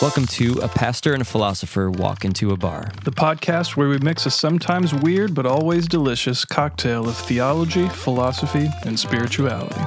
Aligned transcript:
Welcome 0.00 0.26
to 0.28 0.58
A 0.62 0.68
Pastor 0.68 1.12
and 1.12 1.20
a 1.20 1.26
Philosopher 1.26 1.90
Walk 1.90 2.24
into 2.24 2.52
a 2.52 2.56
Bar. 2.56 2.90
The 3.04 3.10
podcast 3.10 3.76
where 3.76 3.86
we 3.86 3.98
mix 3.98 4.24
a 4.24 4.30
sometimes 4.30 4.94
weird 4.94 5.34
but 5.34 5.44
always 5.44 5.86
delicious 5.86 6.46
cocktail 6.46 7.06
of 7.06 7.14
theology, 7.18 7.86
philosophy, 7.90 8.70
and 8.86 8.98
spirituality. 8.98 9.78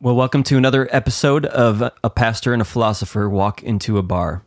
Well, 0.00 0.16
welcome 0.16 0.42
to 0.42 0.56
another 0.56 0.88
episode 0.90 1.46
of 1.46 1.80
A 2.02 2.10
Pastor 2.10 2.52
and 2.52 2.60
a 2.60 2.64
Philosopher 2.64 3.28
Walk 3.28 3.62
into 3.62 3.98
a 3.98 4.02
Bar. 4.02 4.42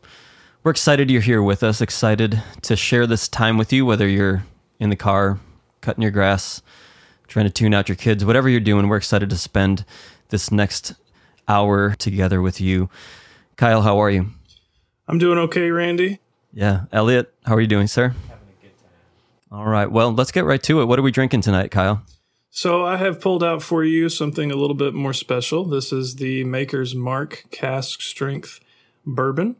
We're 0.66 0.72
excited 0.72 1.10
you're 1.10 1.22
here 1.22 1.42
with 1.42 1.64
us, 1.64 1.80
excited 1.80 2.44
to 2.62 2.76
share 2.76 3.08
this 3.08 3.30
time 3.30 3.58
with 3.58 3.72
you, 3.72 3.86
whether 3.86 4.06
you're 4.06 4.44
in 4.82 4.90
the 4.90 4.98
car, 4.98 5.40
cutting 5.80 6.02
your 6.02 6.12
grass, 6.12 6.62
trying 7.30 7.46
to 7.46 7.52
tune 7.52 7.74
out 7.74 7.88
your 7.88 7.96
kids, 7.96 8.26
whatever 8.26 8.50
you're 8.50 8.60
doing, 8.60 8.90
we're 8.90 8.98
excited 8.98 9.30
to 9.30 9.38
spend 9.38 9.86
this 10.30 10.52
next 10.52 10.94
hour 11.48 11.96
together 11.96 12.42
with 12.42 12.62
you. 12.62 12.90
Kyle, 13.56 13.82
how 13.82 14.00
are 14.00 14.10
you? 14.10 14.28
I'm 15.08 15.18
doing 15.18 15.38
okay, 15.40 15.70
Randy. 15.70 16.20
Yeah. 16.54 16.86
Elliot, 16.92 17.34
how 17.46 17.56
are 17.56 17.62
you 17.62 17.68
doing, 17.68 17.88
sir? 17.88 18.10
Having 18.10 18.24
a 18.30 18.64
good 18.64 18.78
time. 18.80 19.60
All 19.60 19.66
right. 19.66 19.92
Well, 19.92 20.14
let's 20.14 20.32
get 20.32 20.46
right 20.46 20.62
to 20.64 20.82
it. 20.82 20.86
What 20.86 21.00
are 21.00 21.04
we 21.04 21.12
drinking 21.12 21.42
tonight, 21.42 21.72
Kyle? 21.72 22.04
So, 22.56 22.86
I 22.86 22.98
have 22.98 23.20
pulled 23.20 23.44
out 23.44 23.64
for 23.64 23.84
you 23.84 24.10
something 24.10 24.52
a 24.52 24.56
little 24.56 24.76
bit 24.76 24.94
more 24.94 25.14
special. 25.14 25.66
This 25.66 25.92
is 25.92 26.18
the 26.18 26.44
Maker's 26.44 26.94
Mark 26.94 27.46
Cask 27.50 28.00
Strength 28.02 28.60
Bourbon. 29.08 29.56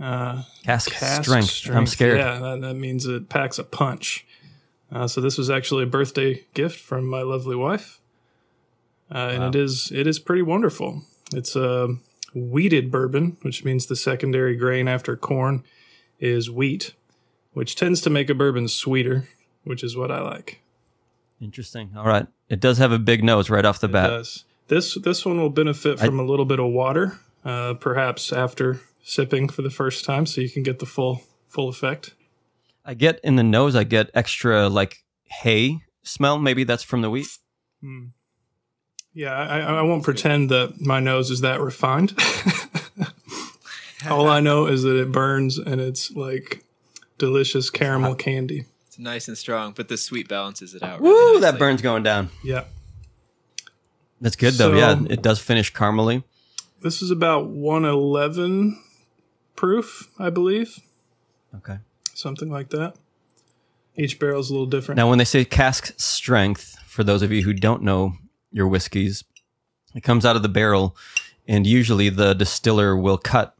Uh, 0.00 0.42
cask, 0.64 0.90
cask 0.90 1.24
strength. 1.24 1.50
strength. 1.50 1.76
I'm 1.76 1.86
scared. 1.86 2.18
Yeah, 2.18 2.38
that, 2.38 2.60
that, 2.62 2.74
means 2.74 3.06
it 3.06 3.28
packs 3.28 3.58
a 3.58 3.64
punch. 3.64 4.26
Uh, 4.90 5.06
so 5.06 5.20
this 5.20 5.36
was 5.36 5.50
actually 5.50 5.84
a 5.84 5.86
birthday 5.86 6.46
gift 6.54 6.80
from 6.80 7.06
my 7.06 7.20
lovely 7.20 7.54
wife, 7.54 7.99
uh, 9.12 9.30
and 9.32 9.42
wow. 9.42 9.48
it 9.48 9.54
is 9.56 9.92
it 9.94 10.06
is 10.06 10.18
pretty 10.18 10.42
wonderful. 10.42 11.02
It's 11.34 11.56
a 11.56 11.96
wheated 12.34 12.90
bourbon, 12.90 13.36
which 13.42 13.64
means 13.64 13.86
the 13.86 13.96
secondary 13.96 14.56
grain 14.56 14.88
after 14.88 15.16
corn 15.16 15.64
is 16.18 16.50
wheat, 16.50 16.94
which 17.52 17.76
tends 17.76 18.00
to 18.02 18.10
make 18.10 18.30
a 18.30 18.34
bourbon 18.34 18.68
sweeter, 18.68 19.28
which 19.64 19.82
is 19.82 19.96
what 19.96 20.10
I 20.10 20.20
like. 20.20 20.60
Interesting. 21.40 21.92
All 21.96 22.04
right, 22.04 22.26
it 22.48 22.60
does 22.60 22.78
have 22.78 22.92
a 22.92 22.98
big 22.98 23.24
nose 23.24 23.50
right 23.50 23.64
off 23.64 23.80
the 23.80 23.88
it 23.88 23.92
bat. 23.92 24.10
Does. 24.10 24.44
This 24.68 24.94
this 25.02 25.24
one 25.24 25.40
will 25.40 25.50
benefit 25.50 25.98
from 25.98 26.20
I, 26.20 26.22
a 26.22 26.26
little 26.26 26.44
bit 26.44 26.60
of 26.60 26.70
water, 26.70 27.18
uh, 27.44 27.74
perhaps 27.74 28.32
after 28.32 28.80
sipping 29.02 29.48
for 29.48 29.62
the 29.62 29.70
first 29.70 30.04
time, 30.04 30.26
so 30.26 30.40
you 30.40 30.50
can 30.50 30.62
get 30.62 30.78
the 30.78 30.86
full 30.86 31.22
full 31.48 31.68
effect. 31.68 32.14
I 32.84 32.94
get 32.94 33.20
in 33.24 33.36
the 33.36 33.42
nose, 33.42 33.74
I 33.74 33.84
get 33.84 34.10
extra 34.14 34.68
like 34.68 34.98
hay 35.24 35.80
smell. 36.02 36.38
Maybe 36.38 36.64
that's 36.64 36.82
from 36.82 37.02
the 37.02 37.10
wheat. 37.10 37.26
Hmm. 37.80 38.08
Yeah, 39.12 39.34
I, 39.34 39.60
I 39.60 39.82
won't 39.82 40.04
pretend 40.04 40.50
that 40.50 40.80
my 40.80 41.00
nose 41.00 41.30
is 41.30 41.40
that 41.40 41.60
refined. 41.60 42.14
All 44.08 44.28
I 44.28 44.40
know 44.48 44.66
is 44.66 44.82
that 44.82 44.96
it 44.96 45.10
burns 45.10 45.58
and 45.58 45.80
it's 45.80 46.12
like 46.12 46.64
delicious 47.18 47.70
caramel 47.70 48.14
candy. 48.14 48.66
It's 48.86 48.98
nice 48.98 49.26
and 49.28 49.36
strong, 49.36 49.72
but 49.72 49.88
the 49.88 49.96
sweet 49.96 50.28
balances 50.28 50.74
it 50.74 50.82
out. 50.82 51.00
Really 51.00 51.12
Woo, 51.12 51.24
nicely. 51.34 51.40
that 51.40 51.58
burn's 51.58 51.82
going 51.82 52.02
down. 52.02 52.30
Yeah. 52.44 52.64
That's 54.20 54.36
good 54.36 54.54
though. 54.54 54.72
So, 54.72 54.78
yeah, 54.78 55.02
it 55.08 55.22
does 55.22 55.40
finish 55.40 55.72
caramely. 55.72 56.22
This 56.82 57.02
is 57.02 57.10
about 57.10 57.48
111 57.48 58.80
proof, 59.56 60.08
I 60.18 60.30
believe. 60.30 60.78
Okay 61.56 61.78
something 62.20 62.50
like 62.50 62.70
that. 62.70 62.94
Each 63.96 64.18
barrel 64.18 64.40
is 64.40 64.50
a 64.50 64.52
little 64.52 64.66
different. 64.66 64.96
Now, 64.96 65.08
when 65.08 65.18
they 65.18 65.24
say 65.24 65.44
cask 65.44 65.92
strength, 65.98 66.76
for 66.86 67.02
those 67.02 67.22
of 67.22 67.32
you 67.32 67.42
who 67.42 67.52
don't 67.52 67.82
know 67.82 68.14
your 68.52 68.68
whiskeys, 68.68 69.24
it 69.94 70.02
comes 70.02 70.24
out 70.24 70.36
of 70.36 70.42
the 70.42 70.48
barrel, 70.48 70.96
and 71.48 71.66
usually 71.66 72.08
the 72.08 72.34
distiller 72.34 72.96
will 72.96 73.18
cut 73.18 73.56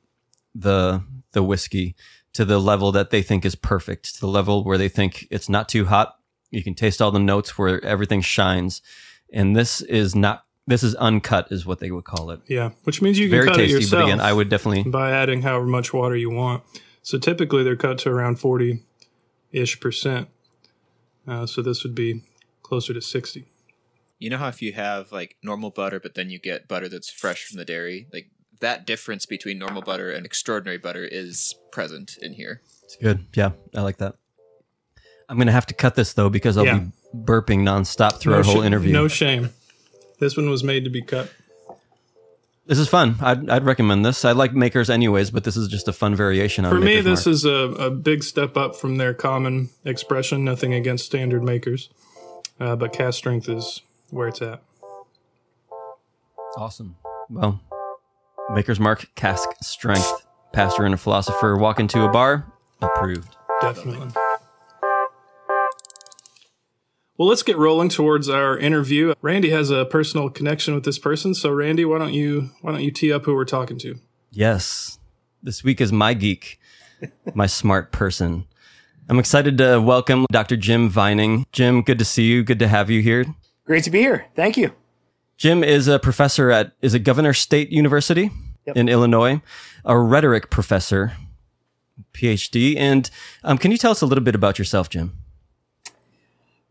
the 0.55 1.03
the 1.33 1.43
whiskey 1.43 1.95
to 2.33 2.45
the 2.45 2.59
level 2.59 2.93
that 2.93 3.11
they 3.11 3.23
think 3.23 3.45
is 3.45 3.55
perfect, 3.55 4.15
to 4.15 4.21
the 4.21 4.29
level 4.29 4.65
where 4.65 4.79
they 4.79 4.89
think 4.89 5.27
it's 5.31 5.49
not 5.49 5.69
too 5.69 5.87
hot. 5.87 6.17
You 6.51 6.63
can 6.63 6.75
taste 6.75 7.01
all 7.01 7.11
the 7.11 7.19
notes 7.19 7.59
where 7.59 7.85
everything 7.85 8.21
shines, 8.21 8.83
and 9.33 9.57
this 9.57 9.81
is 9.81 10.15
not. 10.15 10.45
This 10.67 10.83
is 10.85 10.95
uncut, 10.97 11.49
is 11.51 11.67
what 11.67 11.81
they 11.81 11.91
would 11.91 12.05
call 12.05 12.31
it. 12.31 12.41
Yeah, 12.47 12.71
which 12.85 13.03
means 13.03 13.19
you 13.19 13.29
can 13.29 13.39
Very 13.39 13.47
cut 13.49 13.57
tasty, 13.57 13.73
it 13.73 13.81
yourself. 13.81 14.03
But 14.03 14.07
again, 14.07 14.21
I 14.21 14.33
would 14.33 14.49
definitely 14.49 14.89
by 14.89 15.11
adding 15.11 15.43
however 15.43 15.67
much 15.67 15.93
water 15.93 16.17
you 16.17 16.31
want. 16.31 16.63
So 17.03 17.19
typically 17.19 17.65
they're 17.65 17.77
cut 17.77 17.99
to 17.99 18.11
around 18.11 18.39
40 18.39 18.83
ish 19.53 19.81
percent. 19.81 20.29
Uh, 21.27 21.47
so 21.47 21.63
this 21.63 21.83
would 21.83 21.95
be 21.95 22.23
closer 22.63 22.93
to 22.95 23.01
60. 23.01 23.47
You 24.21 24.29
know 24.31 24.37
how 24.37 24.49
if 24.49 24.61
you 24.61 24.75
have 24.75 25.11
like 25.11 25.37
normal 25.43 25.71
butter, 25.71 25.99
but 25.99 26.15
then 26.15 26.31
you 26.31 26.39
get 26.39 26.69
butter 26.69 26.89
that's 26.89 27.11
fresh 27.11 27.47
from 27.47 27.57
the 27.57 27.65
dairy, 27.65 28.07
like 28.13 28.31
that 28.61 28.87
difference 28.87 29.25
between 29.25 29.59
normal 29.59 29.81
butter 29.81 30.11
and 30.11 30.27
extraordinary 30.27 30.77
butter 30.77 31.05
is 31.05 31.55
present 31.73 32.19
in 32.21 32.35
here. 32.35 32.61
It's 32.85 32.97
good. 32.97 33.27
Yeah, 33.35 33.53
I 33.75 33.81
like 33.81 33.97
that. 33.97 34.17
I'm 35.29 35.37
going 35.37 35.47
to 35.47 35.53
have 35.53 35.67
to 35.67 35.75
cut 35.75 35.95
this 35.95 36.13
though 36.13 36.29
because 36.29 36.59
I'll 36.59 36.67
yeah. 36.67 36.79
be 36.81 36.91
burping 37.17 37.61
nonstop 37.61 38.19
through 38.19 38.33
no 38.33 38.39
our 38.39 38.45
whole 38.45 38.63
sh- 38.63 38.67
interview. 38.67 38.93
No 38.93 39.09
shame. 39.09 39.51
This 40.19 40.37
one 40.37 40.51
was 40.51 40.63
made 40.63 40.85
to 40.85 40.91
be 40.91 41.01
cut. 41.01 41.33
This 42.67 42.79
is 42.79 42.89
fun. 42.89 43.17
I'd, 43.21 43.49
I'd 43.49 43.65
recommend 43.65 44.05
this. 44.05 44.25
I 44.25 44.33
like 44.33 44.53
makers 44.53 44.91
anyways, 44.91 45.31
but 45.31 45.45
this 45.45 45.57
is 45.57 45.67
just 45.67 45.89
a 45.89 45.93
fun 45.93 46.15
variation 46.15 46.67
on 46.67 46.71
For 46.71 46.79
me, 46.79 47.01
this 47.01 47.25
Mark. 47.25 47.35
is 47.35 47.45
a, 47.47 47.51
a 47.51 47.91
big 47.91 48.23
step 48.23 48.57
up 48.57 48.77
from 48.77 48.97
their 48.97 49.15
common 49.15 49.71
expression. 49.85 50.45
Nothing 50.45 50.75
against 50.75 51.07
standard 51.07 51.43
makers, 51.43 51.89
uh, 52.61 52.77
but 52.77 52.93
cask 52.93 53.17
strength 53.17 53.49
is 53.49 53.81
where 54.11 54.29
it's 54.29 54.43
at. 54.43 54.63
Awesome. 56.57 56.97
Well, 57.29 57.61
Maker's 58.51 58.81
Mark, 58.81 59.09
cask 59.15 59.49
strength, 59.63 60.27
pastor 60.53 60.85
and 60.85 60.95
a 60.95 60.97
philosopher 60.97 61.57
walk 61.57 61.79
into 61.79 62.03
a 62.03 62.09
bar, 62.09 62.53
approved. 62.83 63.37
Definitely. 63.61 64.09
Well, 67.17 67.29
let's 67.29 67.43
get 67.43 67.59
rolling 67.59 67.91
towards 67.91 68.31
our 68.31 68.57
interview. 68.57 69.13
Randy 69.21 69.51
has 69.51 69.71
a 69.71 69.85
personal 69.85 70.31
connection 70.31 70.75
with 70.75 70.85
this 70.85 70.99
person, 70.99 71.35
so 71.35 71.51
Randy, 71.51 71.85
why 71.85 71.99
don't 71.99 72.15
you 72.15 72.51
why 72.63 72.73
don't 72.73 72.83
you 72.83 72.91
tee 72.91 73.13
up 73.13 73.27
who 73.27 73.35
we're 73.35 73.45
talking 73.45 73.79
to? 73.81 73.97
Yes, 74.31 74.99
this 75.43 75.63
week 75.63 75.81
is 75.81 75.93
my 75.93 76.15
geek, 76.15 76.59
my 77.35 77.47
smart 77.61 77.93
person. 77.93 78.47
I'm 79.09 79.19
excited 79.19 79.59
to 79.59 79.81
welcome 79.81 80.25
Dr. 80.33 80.57
Jim 80.57 80.89
Vining. 80.89 81.45
Jim, 81.53 81.83
good 81.83 81.99
to 81.99 82.05
see 82.05 82.25
you. 82.25 82.43
Good 82.43 82.61
to 82.61 82.69
have 82.69 82.89
you 82.89 83.03
here. 83.03 83.27
Great 83.71 83.85
to 83.85 83.91
be 83.93 84.01
here. 84.01 84.27
Thank 84.35 84.57
you. 84.57 84.73
Jim 85.37 85.63
is 85.63 85.87
a 85.87 86.01
professor 86.01 86.51
at 86.51 86.73
is 86.83 86.93
it 86.93 87.05
Governor 87.05 87.33
State 87.33 87.71
University 87.71 88.33
yep. 88.67 88.77
in 88.77 88.89
Illinois, 88.89 89.43
a 89.85 89.97
rhetoric 89.97 90.51
professor, 90.51 91.13
PhD. 92.13 92.77
And 92.77 93.09
um, 93.45 93.59
can 93.59 93.71
you 93.71 93.79
tell 93.79 93.93
us 93.93 94.03
a 94.03 94.07
little 94.07 94.25
bit 94.25 94.35
about 94.35 94.59
yourself, 94.59 94.89
Jim? 94.89 95.17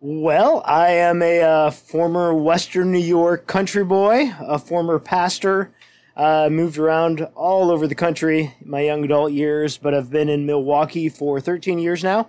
Well, 0.01 0.61
I 0.65 0.89
am 0.89 1.21
a 1.21 1.39
uh, 1.39 1.71
former 1.71 2.33
Western 2.33 2.91
New 2.91 2.99
York 2.99 3.47
country 3.47 3.85
boy, 3.85 4.35
a 4.41 4.59
former 4.59 4.99
pastor. 4.99 5.71
Uh, 6.17 6.49
moved 6.51 6.77
around 6.77 7.21
all 7.33 7.71
over 7.71 7.87
the 7.87 7.95
country 7.95 8.57
in 8.59 8.69
my 8.69 8.81
young 8.81 9.05
adult 9.05 9.31
years, 9.31 9.77
but 9.77 9.93
I've 9.93 10.11
been 10.11 10.27
in 10.27 10.45
Milwaukee 10.45 11.07
for 11.07 11.39
13 11.39 11.79
years 11.79 12.03
now. 12.03 12.27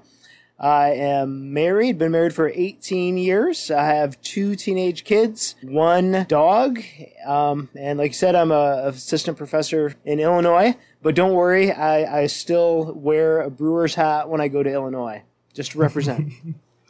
I 0.60 0.91
am 0.91 1.54
married, 1.54 1.97
been 1.97 2.12
married 2.12 2.34
for 2.34 2.53
18 2.54 3.16
years. 3.16 3.71
I 3.71 3.84
have 3.84 4.21
two 4.21 4.54
teenage 4.54 5.04
kids, 5.04 5.54
one 5.62 6.26
dog, 6.28 6.81
um, 7.26 7.71
and 7.75 7.98
like 7.98 8.10
I 8.10 8.12
said, 8.12 8.34
I'm 8.34 8.53
a 8.53 8.82
assistant 8.84 9.38
professor 9.38 9.94
in 10.05 10.20
Illinois. 10.20 10.76
But 11.02 11.14
don't 11.14 11.32
worry, 11.32 11.73
I, 11.73 12.23
I 12.23 12.26
still 12.26 12.93
wear 12.93 13.40
a 13.40 13.50
brewer's 13.50 13.94
hat 13.94 14.29
when 14.29 14.43
I 14.43 14.49
go 14.49 14.62
to 14.62 14.70
Illinois, 14.70 15.23
just 15.55 15.73
to 15.73 15.79
represent. 15.79 16.32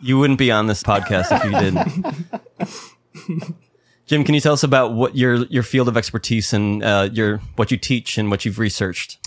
You 0.02 0.18
wouldn't 0.18 0.38
be 0.38 0.50
on 0.50 0.66
this 0.66 0.82
podcast 0.82 1.26
if 1.30 1.44
you 1.44 1.50
didn't. 1.60 3.54
Jim, 4.06 4.24
can 4.24 4.34
you 4.34 4.40
tell 4.40 4.54
us 4.54 4.62
about 4.62 4.94
what 4.94 5.14
your 5.14 5.44
your 5.48 5.62
field 5.62 5.88
of 5.88 5.96
expertise 5.98 6.54
and 6.54 6.82
uh, 6.82 7.10
your 7.12 7.36
what 7.56 7.70
you 7.70 7.76
teach 7.76 8.16
and 8.16 8.30
what 8.30 8.46
you've 8.46 8.58
researched? 8.58 9.18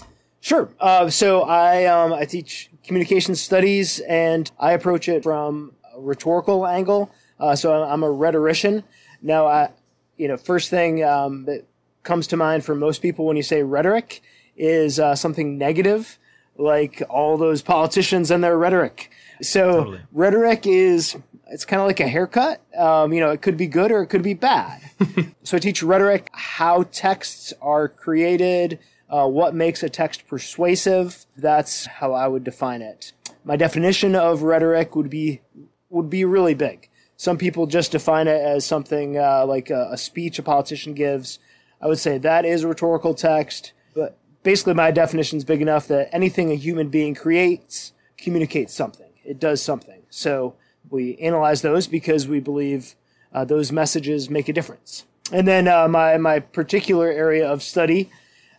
Sure. 0.41 0.69
Uh, 0.79 1.12
so 1.12 1.44
I 1.44 1.85
um, 1.85 2.12
I 2.12 2.25
teach 2.25 2.71
communication 2.83 3.35
studies, 3.35 4.00
and 4.00 4.51
I 4.59 4.74
approach 4.74 5.07
it 5.07 5.24
from 5.24 5.74
a 5.95 6.00
rhetorical 6.00 6.68
angle. 6.68 7.12
Uh, 7.39 7.56
so 7.56 7.83
I'm 7.83 8.03
a 8.03 8.12
rhetorician. 8.12 8.83
Now, 9.21 9.47
I, 9.47 9.69
you 10.18 10.27
know, 10.27 10.38
first 10.38 10.69
thing 10.69 11.03
um, 11.03 11.45
that 11.45 11.65
comes 12.03 12.27
to 12.27 12.38
mind 12.38 12.65
for 12.65 12.75
most 12.75 13.01
people 13.01 13.25
when 13.25 13.38
you 13.38 13.44
say 13.44 13.63
rhetoric 13.63 14.21
is 14.56 15.00
uh, 15.00 15.15
something 15.15 15.57
negative, 15.57 16.19
like 16.57 17.01
all 17.09 17.38
those 17.38 17.62
politicians 17.62 18.30
and 18.30 18.44
their 18.44 18.57
rhetoric. 18.57 19.09
So 19.41 19.71
totally. 19.71 20.01
rhetoric 20.12 20.68
is 20.68 21.15
it's 21.47 21.65
kind 21.65 21.81
of 21.81 21.88
like 21.88 22.00
a 22.00 22.07
haircut. 22.07 22.62
Um, 22.75 23.13
you 23.13 23.19
know, 23.19 23.30
it 23.30 23.41
could 23.41 23.57
be 23.57 23.68
good 23.68 23.91
or 23.91 24.01
it 24.01 24.07
could 24.07 24.24
be 24.24 24.33
bad. 24.33 24.81
so 25.44 25.57
I 25.57 25.59
teach 25.59 25.83
rhetoric, 25.83 26.30
how 26.31 26.83
texts 26.83 27.53
are 27.62 27.88
created, 27.88 28.80
uh, 29.13 29.27
what 29.27 29.54
makes 29.54 29.83
a 29.83 29.89
text 29.89 30.27
persuasive. 30.27 31.25
That's 31.38 31.86
how 31.86 32.13
I 32.13 32.27
would 32.27 32.44
define 32.44 32.81
it. 32.81 33.13
My 33.44 33.56
definition 33.56 34.15
of 34.15 34.42
rhetoric 34.42 34.95
would 34.95 35.10
be 35.10 35.42
would 35.89 36.10
be 36.10 36.25
really 36.25 36.56
big. 36.56 36.89
Some 37.15 37.38
people 37.38 37.68
just 37.68 37.92
define 37.92 38.27
it 38.27 38.42
as 38.42 38.65
something 38.65 39.18
uh, 39.18 39.45
like 39.45 39.69
a, 39.69 39.89
a, 39.92 39.98
speech 39.98 40.39
a 40.39 40.44
politician 40.44 40.94
gives 40.95 41.38
I 41.83 41.88
would 41.88 42.00
say 42.00 42.18
that 42.18 42.45
is 42.45 42.63
rhetorical 42.63 43.13
text. 43.13 43.74
But 43.94 44.18
basically, 44.42 44.74
my 44.74 44.89
definition 44.89 45.38
is 45.38 45.44
big 45.44 45.62
enough 45.62 45.88
that 45.89 46.09
anything 46.13 46.50
a 46.50 46.56
human 46.56 46.88
being 46.88 47.13
creates 47.13 47.92
communicates 48.18 48.74
something. 48.74 49.12
It 49.25 49.38
does 49.38 49.62
something. 49.62 50.04
So 50.09 50.56
we 50.89 51.18
analyze 51.18 51.62
those 51.62 51.88
because 51.88 52.25
we 52.25 52.39
believe 52.39 52.95
uh, 53.33 53.44
those 53.44 53.71
messages 53.71 54.30
make 54.30 54.48
a 54.48 54.54
difference. 54.54 55.04
And 55.31 55.45
then 55.45 55.68
uh, 55.68 55.89
my 55.89 56.18
my 56.18 56.39
particular 56.39 57.12
area 57.12 57.45
of 57.45 57.62
study, 57.62 58.09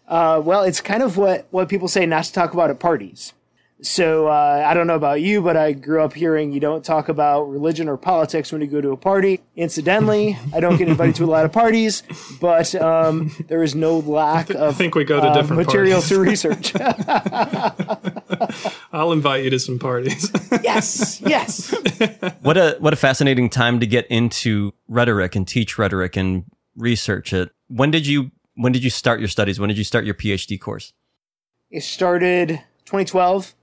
uh, 0.08 0.40
well, 0.44 0.62
it's 0.62 0.80
kind 0.80 1.02
of 1.02 1.16
what 1.16 1.46
what 1.50 1.68
people 1.68 1.88
say 1.88 2.06
not 2.06 2.24
to 2.24 2.32
talk 2.32 2.52
about 2.52 2.70
at 2.70 2.78
parties. 2.78 3.32
So 3.82 4.28
uh, 4.28 4.64
I 4.66 4.72
don't 4.72 4.86
know 4.86 4.94
about 4.94 5.20
you, 5.20 5.42
but 5.42 5.56
I 5.58 5.72
grew 5.72 6.02
up 6.02 6.14
hearing 6.14 6.52
you 6.52 6.60
don't 6.60 6.84
talk 6.84 7.08
about 7.10 7.50
religion 7.50 7.88
or 7.88 7.98
politics 7.98 8.50
when 8.50 8.62
you 8.62 8.66
go 8.66 8.80
to 8.80 8.92
a 8.92 8.96
party. 8.96 9.42
Incidentally, 9.56 10.38
I 10.54 10.60
don't 10.60 10.76
get 10.76 10.88
invited 10.88 11.16
to 11.16 11.24
a 11.24 11.26
lot 11.26 11.44
of 11.44 11.52
parties, 11.52 12.02
but 12.40 12.74
um, 12.76 13.30
there 13.48 13.62
is 13.62 13.74
no 13.74 13.98
lack 13.98 14.48
of 14.50 14.62
I 14.62 14.72
think 14.72 14.94
we 14.94 15.04
go 15.04 15.20
to 15.20 15.26
uh, 15.26 15.34
different 15.34 15.66
material 15.66 16.00
parties. 16.00 16.08
to 16.08 16.20
research. 16.20 16.72
I'll 18.92 19.12
invite 19.12 19.44
you 19.44 19.50
to 19.50 19.58
some 19.58 19.78
parties. 19.78 20.30
yes, 20.62 21.20
yes. 21.20 21.74
What 22.40 22.56
a 22.56 22.76
what 22.78 22.92
a 22.92 22.96
fascinating 22.96 23.50
time 23.50 23.80
to 23.80 23.86
get 23.86 24.06
into 24.06 24.72
rhetoric 24.88 25.34
and 25.36 25.46
teach 25.46 25.76
rhetoric 25.78 26.16
and 26.16 26.44
research 26.76 27.32
it. 27.32 27.50
When 27.68 27.90
did 27.90 28.06
you 28.06 28.30
when 28.54 28.72
did 28.72 28.84
you 28.84 28.90
start 28.90 29.20
your 29.20 29.28
studies? 29.28 29.58
When 29.58 29.68
did 29.68 29.78
you 29.78 29.84
start 29.84 30.04
your 30.04 30.14
PhD 30.14 30.60
course? 30.60 30.92
It 31.70 31.82
started 31.82 32.60
2012, 32.84 33.54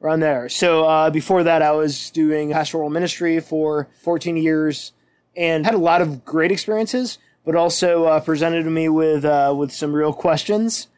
around 0.00 0.20
there. 0.20 0.48
So 0.48 0.84
uh, 0.84 1.10
before 1.10 1.42
that, 1.44 1.62
I 1.62 1.72
was 1.72 2.10
doing 2.10 2.52
pastoral 2.52 2.90
ministry 2.90 3.40
for 3.40 3.88
14 4.02 4.36
years 4.36 4.92
and 5.36 5.64
had 5.64 5.74
a 5.74 5.78
lot 5.78 6.00
of 6.00 6.24
great 6.24 6.52
experiences, 6.52 7.18
but 7.44 7.54
also 7.54 8.04
uh, 8.04 8.20
presented 8.20 8.66
me 8.66 8.88
with 8.88 9.24
uh, 9.24 9.54
with 9.56 9.72
some 9.72 9.92
real 9.92 10.12
questions, 10.12 10.88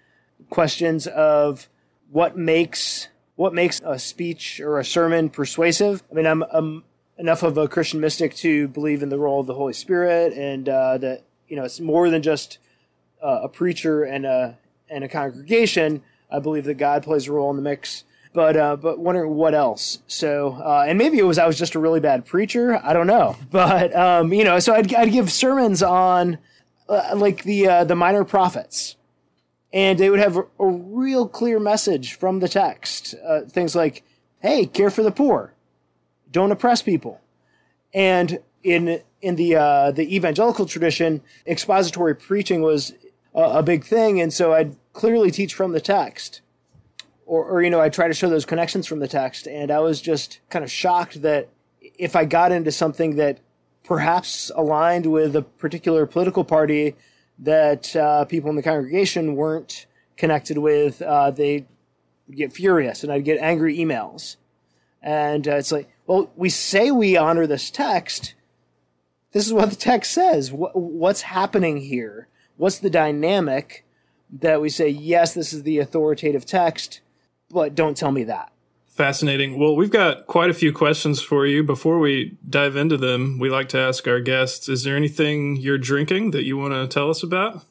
questions 0.48 1.06
of 1.06 1.68
what 2.10 2.36
makes 2.36 3.08
what 3.36 3.54
makes 3.54 3.80
a 3.84 3.98
speech 3.98 4.60
or 4.60 4.78
a 4.78 4.84
sermon 4.84 5.30
persuasive. 5.30 6.02
I 6.10 6.14
mean, 6.14 6.26
I'm, 6.26 6.42
I'm 6.52 6.84
enough 7.16 7.42
of 7.42 7.56
a 7.56 7.68
Christian 7.68 8.00
mystic 8.00 8.34
to 8.36 8.68
believe 8.68 9.02
in 9.02 9.08
the 9.08 9.18
role 9.18 9.40
of 9.40 9.46
the 9.46 9.54
Holy 9.54 9.72
Spirit 9.72 10.34
and 10.34 10.68
uh, 10.68 10.98
that 10.98 11.24
you 11.48 11.56
know 11.56 11.64
it's 11.64 11.80
more 11.80 12.10
than 12.10 12.22
just 12.22 12.58
uh, 13.22 13.40
a 13.42 13.48
preacher 13.48 14.02
and 14.02 14.24
a 14.26 14.58
and 14.88 15.04
a 15.04 15.08
congregation. 15.08 16.02
I 16.30 16.38
believe 16.38 16.64
that 16.64 16.74
God 16.74 17.02
plays 17.02 17.26
a 17.26 17.32
role 17.32 17.50
in 17.50 17.56
the 17.56 17.62
mix. 17.62 18.04
But 18.32 18.56
uh, 18.56 18.76
but 18.76 19.00
wondering 19.00 19.34
what 19.34 19.54
else. 19.54 19.98
So 20.06 20.52
uh, 20.64 20.84
and 20.86 20.96
maybe 20.96 21.18
it 21.18 21.24
was 21.24 21.38
I 21.38 21.46
was 21.46 21.58
just 21.58 21.74
a 21.74 21.80
really 21.80 21.98
bad 21.98 22.24
preacher. 22.24 22.80
I 22.82 22.92
don't 22.92 23.08
know. 23.08 23.36
But 23.50 23.94
um, 23.96 24.32
you 24.32 24.44
know, 24.44 24.60
so 24.60 24.74
I'd, 24.74 24.94
I'd 24.94 25.10
give 25.10 25.32
sermons 25.32 25.82
on 25.82 26.38
uh, 26.88 27.10
like 27.16 27.42
the 27.42 27.66
uh, 27.66 27.84
the 27.84 27.96
minor 27.96 28.24
prophets, 28.24 28.96
and 29.72 29.98
they 29.98 30.10
would 30.10 30.20
have 30.20 30.36
a, 30.36 30.44
a 30.60 30.66
real 30.68 31.26
clear 31.26 31.58
message 31.58 32.14
from 32.14 32.38
the 32.38 32.48
text. 32.48 33.16
Uh, 33.26 33.40
things 33.42 33.74
like, 33.74 34.04
"Hey, 34.40 34.66
care 34.66 34.90
for 34.90 35.02
the 35.02 35.10
poor, 35.10 35.54
don't 36.30 36.52
oppress 36.52 36.82
people," 36.82 37.20
and 37.92 38.38
in 38.62 39.00
in 39.20 39.36
the 39.36 39.56
uh, 39.56 39.90
the 39.90 40.14
evangelical 40.14 40.66
tradition, 40.66 41.22
expository 41.46 42.14
preaching 42.14 42.62
was 42.62 42.92
a, 43.34 43.62
big 43.62 43.84
thing, 43.84 44.20
and 44.20 44.32
so 44.32 44.52
I'd 44.52 44.76
clearly 44.92 45.30
teach 45.30 45.54
from 45.54 45.72
the 45.72 45.80
text, 45.80 46.40
or, 47.26 47.44
or 47.44 47.62
you 47.62 47.70
know, 47.70 47.80
I 47.80 47.88
try 47.88 48.08
to 48.08 48.14
show 48.14 48.28
those 48.28 48.44
connections 48.44 48.86
from 48.86 48.98
the 48.98 49.08
text, 49.08 49.46
and 49.46 49.70
I 49.70 49.80
was 49.80 50.00
just 50.00 50.40
kind 50.50 50.64
of 50.64 50.70
shocked 50.70 51.22
that 51.22 51.48
if 51.80 52.16
I 52.16 52.24
got 52.24 52.52
into 52.52 52.72
something 52.72 53.16
that 53.16 53.40
perhaps 53.84 54.50
aligned 54.54 55.06
with 55.06 55.34
a 55.36 55.42
particular 55.42 56.06
political 56.06 56.44
party 56.44 56.96
that 57.38 57.94
uh, 57.96 58.24
people 58.24 58.50
in 58.50 58.56
the 58.56 58.62
congregation 58.62 59.34
weren't 59.34 59.86
connected 60.16 60.58
with, 60.58 61.00
uh, 61.02 61.30
they 61.30 61.66
get 62.30 62.52
furious, 62.52 63.02
and 63.02 63.12
I'd 63.12 63.24
get 63.24 63.38
angry 63.40 63.76
emails, 63.78 64.36
and 65.02 65.46
uh, 65.48 65.56
it's 65.56 65.72
like, 65.72 65.88
well, 66.06 66.30
we 66.36 66.50
say 66.50 66.90
we 66.90 67.16
honor 67.16 67.46
this 67.46 67.70
text. 67.70 68.34
This 69.32 69.46
is 69.46 69.52
what 69.52 69.70
the 69.70 69.76
text 69.76 70.12
says. 70.12 70.52
What, 70.52 70.74
what's 70.74 71.22
happening 71.22 71.76
here? 71.76 72.26
What's 72.60 72.78
the 72.78 72.90
dynamic 72.90 73.86
that 74.30 74.60
we 74.60 74.68
say, 74.68 74.86
yes, 74.90 75.32
this 75.32 75.54
is 75.54 75.62
the 75.62 75.78
authoritative 75.78 76.44
text, 76.44 77.00
but 77.50 77.74
don't 77.74 77.96
tell 77.96 78.12
me 78.12 78.22
that? 78.24 78.52
Fascinating. 78.86 79.58
Well, 79.58 79.74
we've 79.74 79.90
got 79.90 80.26
quite 80.26 80.50
a 80.50 80.54
few 80.54 80.70
questions 80.70 81.22
for 81.22 81.46
you. 81.46 81.64
Before 81.64 81.98
we 81.98 82.36
dive 82.46 82.76
into 82.76 82.98
them, 82.98 83.38
we 83.38 83.48
like 83.48 83.70
to 83.70 83.78
ask 83.78 84.06
our 84.06 84.20
guests 84.20 84.68
Is 84.68 84.84
there 84.84 84.94
anything 84.94 85.56
you're 85.56 85.78
drinking 85.78 86.32
that 86.32 86.44
you 86.44 86.58
want 86.58 86.74
to 86.74 86.86
tell 86.86 87.08
us 87.08 87.22
about? 87.22 87.64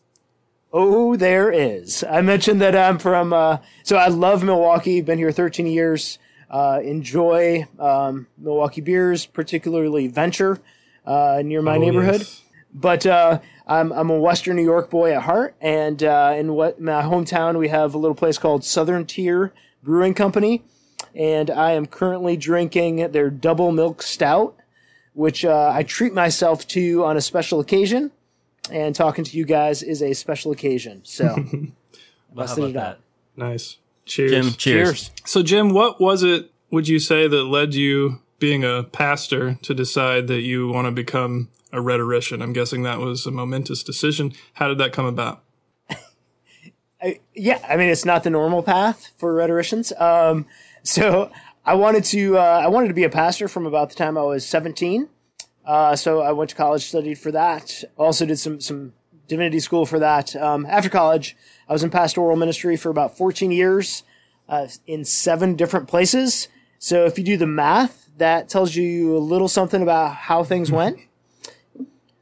Oh, 0.73 1.15
there 1.15 1.51
is. 1.51 2.03
I 2.09 2.21
mentioned 2.21 2.59
that 2.61 2.75
I'm 2.75 2.97
from, 2.97 3.31
uh, 3.31 3.59
so 3.83 3.95
I 3.95 4.07
love 4.07 4.43
Milwaukee, 4.43 5.01
been 5.01 5.19
here 5.19 5.31
13 5.31 5.67
years. 5.67 6.17
Uh, 6.49 6.79
enjoy 6.83 7.67
um, 7.77 8.25
Milwaukee 8.39 8.81
beers, 8.81 9.27
particularly 9.27 10.07
Venture 10.07 10.57
uh, 11.05 11.43
near 11.45 11.61
my 11.61 11.75
Oh, 11.75 11.79
neighborhood. 11.79 12.21
yes. 12.21 12.41
But 12.73 13.05
uh, 13.05 13.39
I'm 13.67 13.91
I'm 13.91 14.09
a 14.09 14.19
Western 14.19 14.55
New 14.55 14.63
York 14.63 14.89
boy 14.89 15.13
at 15.13 15.23
heart, 15.23 15.55
and 15.59 16.01
uh, 16.03 16.33
in 16.37 16.53
what 16.53 16.79
my 16.79 17.01
hometown 17.01 17.57
we 17.57 17.67
have 17.69 17.93
a 17.93 17.97
little 17.97 18.15
place 18.15 18.37
called 18.37 18.63
Southern 18.63 19.05
Tier 19.05 19.53
Brewing 19.83 20.13
Company, 20.13 20.63
and 21.15 21.49
I 21.49 21.71
am 21.71 21.85
currently 21.85 22.37
drinking 22.37 23.11
their 23.11 23.29
double 23.29 23.71
milk 23.71 24.01
stout, 24.01 24.55
which 25.13 25.43
uh, 25.43 25.71
I 25.73 25.83
treat 25.83 26.13
myself 26.13 26.67
to 26.69 27.03
on 27.05 27.17
a 27.17 27.21
special 27.21 27.59
occasion, 27.59 28.11
and 28.71 28.93
talking 28.95 29.23
to 29.23 29.37
you 29.37 29.45
guys 29.45 29.81
is 29.81 30.01
a 30.01 30.13
special 30.13 30.51
occasion. 30.51 31.01
So, 31.03 31.25
Well, 32.31 32.45
how 32.47 32.53
about 32.53 32.57
it 32.59 32.63
out. 32.63 32.73
that? 32.73 32.99
Nice. 33.35 33.77
Cheers. 34.05 34.31
Jim, 34.31 34.43
cheers. 34.53 34.57
cheers. 34.57 35.11
So, 35.25 35.41
Jim, 35.41 35.69
what 35.69 35.99
was 35.99 36.21
it, 36.23 36.51
would 36.69 36.87
you 36.87 36.99
say, 36.99 37.27
that 37.27 37.43
led 37.45 37.73
you, 37.73 38.21
being 38.37 38.63
a 38.63 38.83
pastor, 38.83 39.55
to 39.63 39.73
decide 39.73 40.27
that 40.27 40.41
you 40.41 40.67
want 40.69 40.85
to 40.85 40.91
become 40.91 41.49
a 41.71 41.81
rhetorician? 41.81 42.41
I'm 42.41 42.53
guessing 42.53 42.83
that 42.83 42.99
was 42.99 43.25
a 43.25 43.31
momentous 43.31 43.83
decision. 43.83 44.33
How 44.53 44.67
did 44.67 44.77
that 44.79 44.93
come 44.93 45.05
about? 45.05 45.43
I, 47.01 47.19
yeah, 47.35 47.59
I 47.67 47.77
mean 47.77 47.89
it's 47.89 48.05
not 48.05 48.23
the 48.23 48.29
normal 48.29 48.63
path 48.63 49.11
for 49.17 49.33
rhetoricians. 49.33 49.91
Um, 49.93 50.45
so 50.83 51.31
I 51.65 51.75
wanted 51.75 52.03
to 52.05 52.37
uh, 52.37 52.61
I 52.63 52.67
wanted 52.67 52.87
to 52.87 52.93
be 52.93 53.03
a 53.03 53.09
pastor 53.09 53.47
from 53.47 53.65
about 53.65 53.89
the 53.89 53.95
time 53.95 54.17
I 54.17 54.23
was 54.23 54.45
17. 54.45 55.09
Uh, 55.65 55.95
so 55.95 56.21
I 56.21 56.31
went 56.31 56.49
to 56.49 56.55
college, 56.55 56.83
studied 56.83 57.19
for 57.19 57.31
that. 57.31 57.83
Also 57.97 58.25
did 58.25 58.39
some 58.39 58.59
some 58.59 58.93
divinity 59.27 59.59
school 59.59 59.85
for 59.85 59.99
that. 59.99 60.35
Um, 60.35 60.65
after 60.65 60.89
college, 60.89 61.37
I 61.67 61.73
was 61.73 61.83
in 61.83 61.89
pastoral 61.89 62.35
ministry 62.35 62.75
for 62.75 62.89
about 62.89 63.17
14 63.17 63.51
years 63.51 64.03
uh, 64.49 64.67
in 64.87 65.05
seven 65.05 65.55
different 65.55 65.87
places. 65.87 66.47
So 66.79 67.05
if 67.05 67.17
you 67.17 67.23
do 67.23 67.37
the 67.37 67.45
math, 67.45 68.09
that 68.17 68.49
tells 68.49 68.75
you 68.75 69.15
a 69.15 69.19
little 69.19 69.47
something 69.47 69.81
about 69.81 70.15
how 70.15 70.43
things 70.43 70.71
went. 70.79 70.97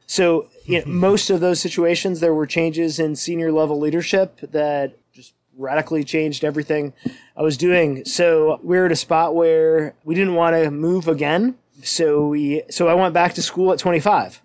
So, 0.08 0.48
you 0.64 0.80
know, 0.80 0.86
most 0.90 1.30
of 1.30 1.38
those 1.38 1.60
situations, 1.60 2.18
there 2.18 2.34
were 2.34 2.46
changes 2.46 2.98
in 2.98 3.14
senior 3.14 3.52
level 3.52 3.78
leadership 3.78 4.40
that 4.40 4.94
just 5.12 5.34
radically 5.56 6.02
changed 6.02 6.42
everything 6.42 6.92
I 7.36 7.42
was 7.42 7.56
doing. 7.56 8.04
So 8.04 8.58
we 8.64 8.76
were 8.76 8.86
at 8.86 8.92
a 8.92 8.96
spot 8.96 9.36
where 9.36 9.94
we 10.02 10.16
didn't 10.16 10.34
want 10.34 10.56
to 10.56 10.72
move 10.72 11.06
again. 11.06 11.56
So 11.82 12.28
we, 12.28 12.62
so 12.70 12.88
I 12.88 12.94
went 12.94 13.14
back 13.14 13.34
to 13.34 13.42
school 13.42 13.72
at 13.72 13.78
25. 13.78 14.42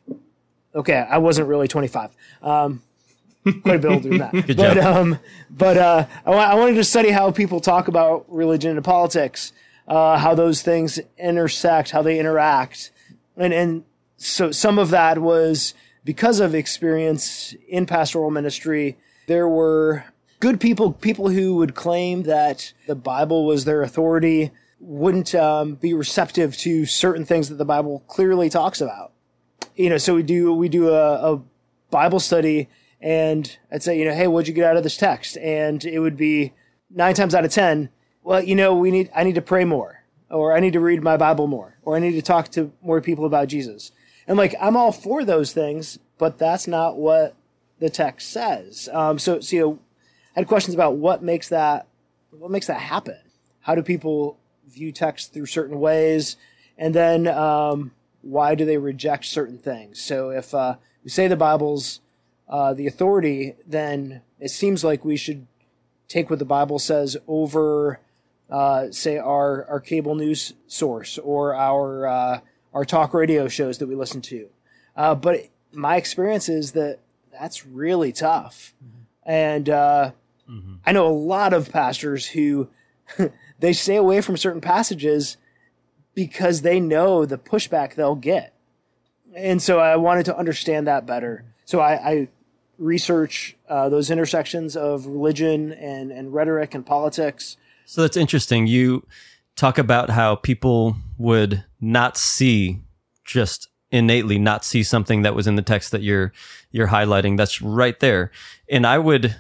Okay, 0.76 1.08
I 1.10 1.18
wasn't 1.18 1.48
really 1.48 1.68
25. 1.68 2.12
Um, 2.42 2.82
quite 3.44 3.76
a 3.76 3.80
bit 3.80 3.92
older 3.92 4.10
than 4.10 4.18
that. 4.20 4.32
Good 4.48 4.58
but 4.58 4.76
job. 4.76 4.98
um, 4.98 5.20
but 5.50 5.78
uh, 5.78 6.06
I, 6.26 6.56
wanted 6.56 6.76
to 6.76 6.84
study 6.84 7.12
how 7.12 7.32
people 7.32 7.60
talk 7.60 7.88
about 7.88 8.26
religion 8.28 8.76
and 8.76 8.84
politics, 8.84 9.54
uh, 9.88 10.18
how 10.18 10.36
those 10.36 10.62
things 10.62 11.00
intersect, 11.18 11.92
how 11.92 12.02
they 12.02 12.20
interact, 12.20 12.92
and 13.38 13.54
and 13.54 13.84
so 14.24 14.52
some 14.52 14.80
of 14.80 14.90
that 14.90 15.20
was 15.20 15.74
because 16.04 16.40
of 16.40 16.56
experience 16.56 17.56
in 17.68 17.86
pastoral 17.86 18.32
ministry. 18.32 18.98
There 19.28 19.48
were 19.48 20.06
good 20.40 20.60
people, 20.60 20.94
people 20.94 21.30
who 21.30 21.56
would 21.56 21.76
claim 21.76 22.24
that 22.24 22.74
the 22.88 22.96
Bible 22.96 23.46
was 23.46 23.66
their 23.66 23.82
authority, 23.82 24.52
wouldn't 24.80 25.34
um, 25.34 25.76
be 25.76 25.94
receptive 25.94 26.58
to 26.58 26.86
certain 26.86 27.26
things 27.26 27.50
that 27.50 27.56
the 27.56 27.66
Bible 27.66 28.04
clearly 28.08 28.50
talks 28.50 28.82
about. 28.82 29.14
You 29.76 29.90
know, 29.90 29.98
so 29.98 30.16
we 30.16 30.24
do 30.24 30.54
we 30.54 30.70
do 30.70 30.90
a, 30.90 31.34
a 31.34 31.42
Bible 31.90 32.20
study, 32.20 32.70
and 33.02 33.58
I'd 33.72 33.84
say, 33.84 33.98
you 33.98 34.06
know, 34.06 34.14
hey, 34.14 34.28
what'd 34.28 34.48
you 34.48 34.54
get 34.54 34.66
out 34.66 34.78
of 34.78 34.84
this 34.84 34.98
text? 34.98 35.38
And 35.38 35.84
it 35.86 36.00
would 36.00 36.18
be 36.18 36.54
nine 36.90 37.16
times 37.16 37.34
out 37.34 37.46
of 37.46 37.52
ten, 37.52 37.90
well, 38.24 38.44
you 38.44 38.56
know, 38.56 38.74
we 38.74 38.92
need 38.92 39.10
I 39.16 39.24
need 39.24 39.36
to 39.36 39.42
pray 39.42 39.66
more, 39.66 40.04
or 40.30 40.56
I 40.56 40.60
need 40.60 40.74
to 40.74 40.80
read 40.80 41.04
my 41.04 41.18
Bible 41.18 41.48
more, 41.48 41.78
or 41.82 41.96
I 41.96 42.00
need 42.00 42.14
to 42.14 42.22
talk 42.22 42.50
to 42.50 42.72
more 42.82 43.02
people 43.02 43.26
about 43.26 43.48
Jesus. 43.48 43.92
And 44.28 44.38
like 44.38 44.56
I'm 44.60 44.78
all 44.78 44.92
for 44.92 45.24
those 45.24 45.54
things, 45.54 46.00
but 46.18 46.38
that's 46.38 46.68
not 46.68 46.98
what 46.98 47.36
the 47.80 47.90
text 47.90 48.32
says. 48.32 48.90
Um, 48.92 49.20
so, 49.20 49.40
so 49.40 49.56
you 49.56 49.62
know, 49.62 49.80
I 50.36 50.40
had 50.40 50.48
questions 50.48 50.74
about 50.74 50.96
what 50.96 51.22
makes 51.22 51.50
that 51.50 51.88
what 52.32 52.52
makes 52.52 52.68
that 52.68 52.80
happen. 52.80 53.20
How 53.62 53.76
do 53.76 53.84
people 53.84 54.38
view 54.68 54.92
text 54.92 55.34
through 55.34 55.46
certain 55.46 55.80
ways, 55.80 56.38
and 56.78 56.94
then 56.94 57.28
um, 57.28 57.92
why 58.22 58.56
do 58.56 58.66
they 58.66 58.78
reject 58.78 59.26
certain 59.26 59.58
things? 59.58 60.02
So 60.02 60.30
if 60.30 60.54
uh, 60.54 60.76
we 61.04 61.10
say 61.10 61.28
the 61.28 61.36
Bible's 61.36 62.00
uh, 62.50 62.74
the 62.74 62.88
authority, 62.88 63.56
then 63.66 64.22
it 64.40 64.50
seems 64.50 64.84
like 64.84 65.06
we 65.06 65.18
should 65.18 65.48
take 66.08 66.30
what 66.30 66.40
the 66.40 66.46
Bible 66.46 66.80
says 66.80 67.18
over, 67.28 68.00
uh, 68.50 68.92
say, 68.92 69.18
our, 69.18 69.66
our 69.66 69.80
cable 69.80 70.16
news 70.16 70.54
source 70.68 71.18
or 71.18 71.56
our, 71.56 72.06
uh, 72.06 72.40
our 72.74 72.86
talk 72.86 73.14
radio 73.14 73.48
shows 73.48 73.78
that 73.78 73.88
we 73.88 73.96
listen 73.96 74.22
to. 74.22 74.50
Uh, 74.96 75.16
but 75.16 75.48
my 75.72 75.96
experience 75.96 76.50
is 76.50 76.74
that 76.74 77.00
that's 77.32 77.66
really 77.66 78.12
tough. 78.12 78.74
And 79.24 79.70
uh, 79.70 80.12
I 80.86 80.92
know 80.92 81.08
a 81.08 81.10
lot 81.10 81.54
of 81.54 81.72
pastors 81.72 82.28
who 82.28 82.70
they 83.60 83.74
stay 83.74 83.96
away 83.96 84.22
from 84.22 84.38
certain 84.38 84.62
passages 84.62 85.38
because 86.14 86.62
they 86.62 86.80
know 86.80 87.26
the 87.26 87.38
pushback 87.38 87.96
they'll 87.96 88.16
get. 88.16 88.54
And 89.36 89.62
so 89.62 89.80
I 89.80 89.96
wanted 89.96 90.26
to 90.26 90.38
understand 90.38 90.88
that 90.88 91.06
better. 91.06 91.46
So 91.66 91.80
I, 91.80 91.94
I 91.94 92.28
research 92.78 93.56
uh, 93.68 93.90
those 93.90 94.12
intersections 94.12 94.76
of 94.76 95.08
religion 95.08 95.72
and, 95.72 96.12
and 96.12 96.34
rhetoric 96.34 96.76
and 96.76 96.86
politics. 96.86 97.58
So 97.86 98.02
that's 98.02 98.18
interesting. 98.18 98.68
You 98.68 99.06
talk 99.56 99.78
about 99.78 100.12
how 100.12 100.36
people 100.36 100.98
would 101.18 101.64
not 101.84 102.18
see 102.18 102.82
just 103.26 103.68
innately 103.92 104.40
not 104.40 104.64
see 104.64 104.82
something 104.82 105.22
that 105.22 105.36
was 105.36 105.48
in 105.48 105.56
the 105.56 105.62
text 105.62 105.92
that 105.92 106.02
you're 106.02 106.32
you're 106.72 106.88
highlighting. 106.88 107.38
That's 107.38 107.62
right 107.62 108.00
there. 108.00 108.32
And 108.70 108.88
i 108.88 108.98
would 108.98 109.36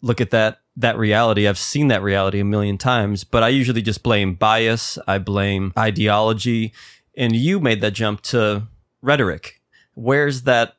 look 0.00 0.20
at 0.20 0.30
that 0.30 0.60
that 0.76 0.96
reality. 0.96 1.46
I've 1.46 1.58
seen 1.58 1.88
that 1.88 2.02
reality 2.02 2.40
a 2.40 2.44
million 2.44 2.78
times 2.78 3.24
but 3.24 3.42
i 3.42 3.48
usually 3.48 3.82
just 3.82 4.02
blame 4.02 4.34
bias. 4.34 4.98
I 5.06 5.18
blame 5.18 5.72
ideology. 5.78 6.72
And 7.14 7.36
you 7.36 7.60
made 7.60 7.82
that 7.82 7.92
jump 7.92 8.22
to 8.22 8.68
rhetoric. 9.02 9.60
Where's 9.94 10.42
that 10.42 10.76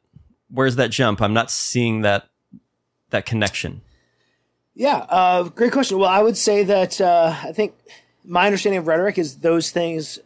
where's 0.49 0.75
that 0.77 0.89
jump? 0.89 1.21
I'm 1.21 1.33
not 1.33 1.51
seeing 1.51 2.01
that 2.01 2.29
that 3.11 3.25
connection. 3.25 3.81
Yeah, 4.75 5.05
uh, 5.09 5.43
great 5.43 5.71
question. 5.71 5.99
Well, 5.99 6.09
I 6.09 6.23
would 6.23 6.35
say 6.35 6.63
that 6.63 6.99
uh, 6.99 7.35
I 7.43 7.51
think 7.51 7.75
my 8.25 8.47
understanding 8.47 8.79
of 8.79 8.87
rhetoric 8.87 9.19
is 9.19 9.37
those 9.37 9.69
things 9.69 10.17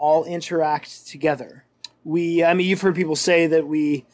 all 0.00 0.24
interact 0.24 1.06
together. 1.06 1.64
We, 2.02 2.42
I 2.42 2.54
mean, 2.54 2.66
you've 2.66 2.80
heard 2.80 2.96
people 2.96 3.14
say 3.14 3.46
that 3.46 3.68
we 3.68 4.06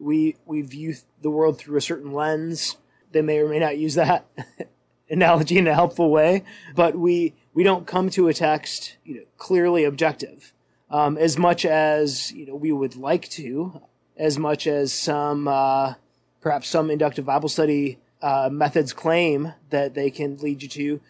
we 0.00 0.36
we 0.46 0.62
view 0.62 0.94
the 1.20 1.30
world 1.30 1.58
through 1.58 1.76
a 1.76 1.82
certain 1.82 2.12
lens. 2.12 2.76
They 3.12 3.22
may 3.22 3.38
or 3.38 3.48
may 3.48 3.58
not 3.58 3.78
use 3.78 3.94
that 3.94 4.26
analogy 5.10 5.58
in 5.58 5.68
a 5.68 5.74
helpful 5.74 6.10
way, 6.10 6.42
but 6.74 6.96
we 6.96 7.34
we 7.54 7.62
don't 7.62 7.86
come 7.86 8.10
to 8.10 8.28
a 8.28 8.34
text, 8.34 8.96
you 9.04 9.16
know, 9.16 9.22
clearly 9.36 9.84
objective, 9.84 10.52
um, 10.90 11.16
as 11.18 11.38
much 11.38 11.64
as 11.64 12.32
you 12.32 12.46
know 12.46 12.56
we 12.56 12.72
would 12.72 12.96
like 12.96 13.28
to, 13.30 13.82
as 14.16 14.38
much 14.38 14.66
as 14.66 14.92
some 14.92 15.46
uh, 15.46 15.94
perhaps 16.40 16.68
some 16.68 16.90
inductive 16.90 17.26
Bible 17.26 17.50
study 17.50 17.98
uh, 18.22 18.48
methods 18.50 18.94
claim 18.94 19.52
that 19.68 19.94
they 19.94 20.10
can 20.10 20.38
lead 20.38 20.62
you 20.62 20.68
to, 20.68 21.00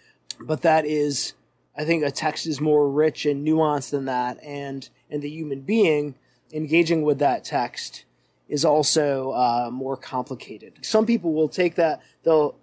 but 0.41 0.63
that 0.63 0.85
is, 0.85 1.35
I 1.77 1.85
think, 1.85 2.05
a 2.05 2.11
text 2.11 2.47
is 2.47 2.61
more 2.61 2.91
rich 2.91 3.27
and 3.27 3.47
nuanced 3.47 3.91
than 3.91 4.07
that, 4.07 4.43
and 4.43 4.89
and 5.11 5.23
the 5.23 5.31
human 5.31 5.61
being 5.61 6.15
engaging 6.53 7.03
with 7.03 7.19
that 7.19 7.45
text 7.45 8.05
is 8.49 8.65
also 8.65 9.33
uh, 9.33 9.71
more 9.73 9.97
complicated. 9.97 10.79
Some 10.83 11.07
people 11.07 11.33
will 11.33 11.49
take 11.49 11.75
that 11.75 12.01
they'll 12.23 12.57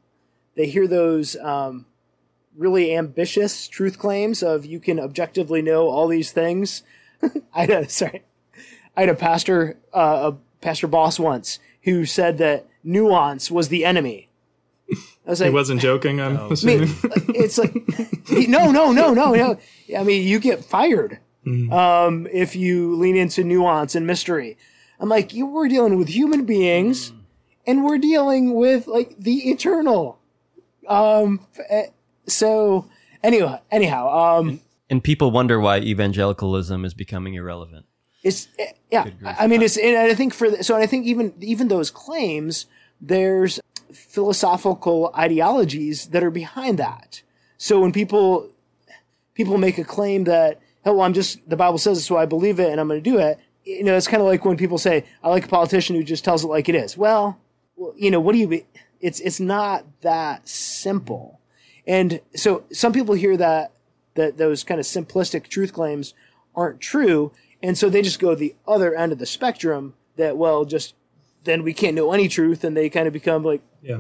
they 0.56 0.68
hear 0.68 0.88
those 0.88 1.36
um, 1.38 1.86
really 2.56 2.96
ambitious 2.96 3.68
truth 3.68 3.98
claims 3.98 4.44
of 4.44 4.66
you 4.66 4.80
can 4.80 5.00
objectively 5.00 5.62
know 5.62 5.90
all 5.90 6.08
these 6.08 6.32
things. 6.32 6.84
I 7.54 7.62
had 7.62 7.70
a, 7.70 7.90
sorry, 7.90 8.24
I 8.96 9.02
had 9.02 9.10
a 9.10 9.16
pastor 9.16 9.78
uh, 9.94 10.32
a 10.32 10.38
pastor 10.62 10.88
boss 10.88 11.20
once 11.20 11.60
who 11.84 12.06
said 12.06 12.38
that 12.38 12.68
nuance 12.84 13.52
was 13.52 13.68
the 13.68 13.86
enemy. 13.86 14.30
I 15.26 15.30
was 15.30 15.40
like, 15.40 15.50
he 15.50 15.54
wasn't 15.54 15.82
joking. 15.82 16.20
I'm 16.20 16.38
I 16.38 16.42
mean, 16.42 16.52
assuming. 16.52 16.90
it's 17.30 17.58
like 17.58 17.74
no, 18.50 18.72
no, 18.72 18.92
no, 18.92 19.14
no, 19.14 19.34
no. 19.34 19.60
I 19.98 20.04
mean, 20.04 20.28
you 20.28 20.40
get 20.40 20.64
fired 20.64 21.20
um, 21.46 22.28
if 22.32 22.56
you 22.56 22.96
lean 22.96 23.16
into 23.16 23.44
nuance 23.44 23.96
and 23.96 24.08
mystery. 24.08 24.58
I'm 25.00 25.10
like, 25.10 25.34
you 25.34 25.46
we're 25.46 25.68
dealing 25.68 25.98
with 25.98 26.10
human 26.10 26.46
beings, 26.46 27.12
and 27.68 27.84
we're 27.84 27.98
dealing 27.98 28.54
with 28.54 28.88
like 28.88 29.18
the 29.18 29.50
eternal. 29.52 30.20
Um, 30.88 31.46
eh, 31.70 31.88
so 32.28 32.90
anyway, 33.22 33.60
anyhow, 33.72 34.38
um, 34.38 34.62
and 34.90 35.04
people 35.04 35.32
wonder 35.32 35.60
why 35.60 35.80
evangelicalism 35.80 36.86
is 36.86 36.94
becoming 36.94 37.34
irrelevant 37.34 37.86
it's 38.24 38.48
eh, 38.58 38.72
yeah. 38.92 39.10
I 39.24 39.44
I 39.44 39.48
mean, 39.48 39.62
it's 39.62 39.78
and 39.78 39.98
I 39.98 40.14
think 40.14 40.34
for 40.34 40.50
the, 40.50 40.64
so 40.64 40.76
I 40.76 40.86
think 40.86 41.06
even 41.06 41.34
even 41.42 41.68
those 41.68 41.92
claims, 41.92 42.66
there's 43.04 43.60
philosophical 43.92 45.12
ideologies 45.18 46.08
that 46.08 46.24
are 46.24 46.32
behind 46.32 46.80
that. 46.80 47.22
So 47.58 47.80
when 47.80 47.92
people 47.92 48.52
people 49.34 49.58
make 49.58 49.78
a 49.78 49.84
claim 49.84 50.24
that, 50.24 50.60
oh, 50.86 50.94
well, 50.94 51.02
I'm 51.02 51.14
just 51.14 51.48
the 51.50 51.58
Bible 51.58 51.78
says 51.78 51.98
it, 51.98 52.02
so 52.02 52.18
I 52.18 52.26
believe 52.26 52.60
it, 52.60 52.72
and 52.72 52.80
I'm 52.80 52.88
going 52.88 53.04
to 53.04 53.10
do 53.10 53.20
it. 53.20 53.40
You 53.66 53.84
know, 53.84 53.96
it's 53.96 54.08
kind 54.08 54.22
of 54.22 54.28
like 54.28 54.44
when 54.46 54.58
people 54.58 54.78
say, 54.78 55.06
"I 55.22 55.30
like 55.30 55.46
a 55.46 55.50
politician 55.50 55.96
who 55.96 56.04
just 56.04 56.24
tells 56.24 56.44
it 56.44 56.48
like 56.48 56.70
it 56.70 56.76
is." 56.76 56.98
Well, 56.98 57.40
you 57.96 58.12
know, 58.12 58.20
what 58.20 58.34
do 58.34 58.40
you? 58.40 58.48
be- 58.48 58.66
It's 59.00 59.20
it's 59.20 59.40
not 59.40 59.86
that 60.02 60.48
simple, 60.48 61.40
and 61.88 62.22
so 62.36 62.64
some 62.72 62.94
people 62.94 63.16
hear 63.16 63.38
that 63.38 63.72
that 64.16 64.38
those 64.38 64.64
kind 64.64 64.80
of 64.80 64.86
simplistic 64.86 65.48
truth 65.48 65.74
claims 65.74 66.14
aren't 66.56 66.82
true, 66.82 67.32
and 67.62 67.78
so 67.78 67.90
they 67.90 68.02
just 68.02 68.20
go 68.20 68.36
the 68.36 68.56
other 68.68 68.94
end 68.96 69.12
of 69.12 69.18
the 69.20 69.26
spectrum. 69.26 69.94
That 70.18 70.38
well, 70.38 70.66
just 70.66 70.94
then 71.44 71.64
we 71.64 71.74
can't 71.74 71.96
know 71.96 72.14
any 72.14 72.28
truth, 72.28 72.64
and 72.64 72.76
they 72.76 72.90
kind 72.90 73.08
of 73.08 73.14
become 73.14 73.44
like 73.44 73.62
yeah. 73.82 74.00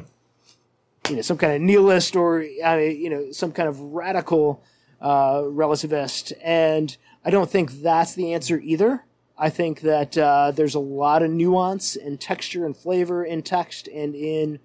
you 1.09 1.17
know 1.17 1.21
some 1.21 1.37
kind 1.37 1.53
of 1.53 1.61
nihilist 1.61 2.15
or 2.15 2.45
I 2.63 2.77
mean, 2.77 3.01
you 3.01 3.09
know 3.09 3.31
some 3.31 3.51
kind 3.51 3.69
of 3.69 3.79
radical 3.79 4.63
uh, 5.01 5.41
relativist, 5.41 6.33
and 6.43 6.95
I 7.25 7.29
don't 7.29 7.49
think 7.49 7.71
that's 7.71 8.13
the 8.13 8.33
answer 8.33 8.59
either. 8.59 9.05
I 9.37 9.49
think 9.49 9.81
that 9.81 10.17
uh, 10.17 10.51
there's 10.51 10.75
a 10.75 10.79
lot 10.79 11.23
of 11.23 11.31
nuance 11.31 11.95
and 11.95 12.19
texture 12.19 12.65
and 12.65 12.77
flavor 12.77 13.25
in 13.25 13.41
text 13.41 13.87
and 13.87 14.15
in 14.15 14.59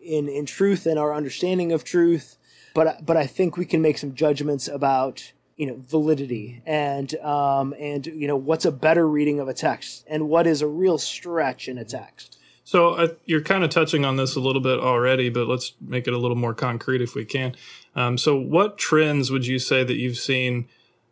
in 0.00 0.28
in 0.28 0.46
truth 0.46 0.86
and 0.86 0.98
our 0.98 1.14
understanding 1.14 1.72
of 1.72 1.84
truth, 1.84 2.36
but 2.74 3.04
but 3.04 3.16
I 3.16 3.26
think 3.26 3.56
we 3.56 3.64
can 3.64 3.82
make 3.82 3.98
some 3.98 4.14
judgments 4.14 4.66
about 4.66 5.32
you 5.56 5.66
know 5.66 5.76
validity 5.78 6.62
and 6.66 7.14
um, 7.16 7.74
and 7.78 8.06
you 8.06 8.26
know 8.26 8.36
what's 8.36 8.64
a 8.64 8.72
better 8.72 9.06
reading 9.08 9.40
of 9.40 9.48
a 9.48 9.54
text 9.54 10.04
and 10.08 10.28
what 10.28 10.46
is 10.46 10.62
a 10.62 10.66
real 10.66 10.98
stretch 10.98 11.68
in 11.68 11.78
a 11.78 11.84
text. 11.84 12.38
So 12.64 13.16
you're 13.26 13.42
kind 13.42 13.62
of 13.62 13.68
touching 13.68 14.06
on 14.06 14.16
this 14.16 14.36
a 14.36 14.40
little 14.40 14.62
bit 14.62 14.80
already, 14.80 15.28
but 15.28 15.46
let's 15.46 15.74
make 15.82 16.08
it 16.08 16.14
a 16.14 16.18
little 16.18 16.36
more 16.36 16.54
concrete 16.54 17.02
if 17.02 17.14
we 17.14 17.26
can. 17.26 17.54
Um, 17.94 18.16
so, 18.16 18.36
what 18.36 18.78
trends 18.78 19.30
would 19.30 19.46
you 19.46 19.58
say 19.58 19.84
that 19.84 19.96
you've 19.96 20.16
seen 20.16 20.66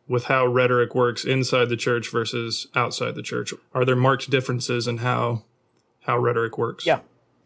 with 0.09 0.25
how 0.25 0.47
rhetoric 0.47 0.95
works 0.95 1.25
inside 1.25 1.69
the 1.69 1.77
church 1.77 2.11
versus 2.11 2.69
outside 2.75 3.15
the 3.15 3.23
church? 3.23 3.53
Are 3.75 3.85
there 3.85 3.97
marked 3.97 4.31
differences 4.31 4.89
in 4.89 4.99
how 4.99 5.45
how 6.01 6.19
rhetoric 6.19 6.57
works? 6.57 6.87
Yeah. 6.87 7.01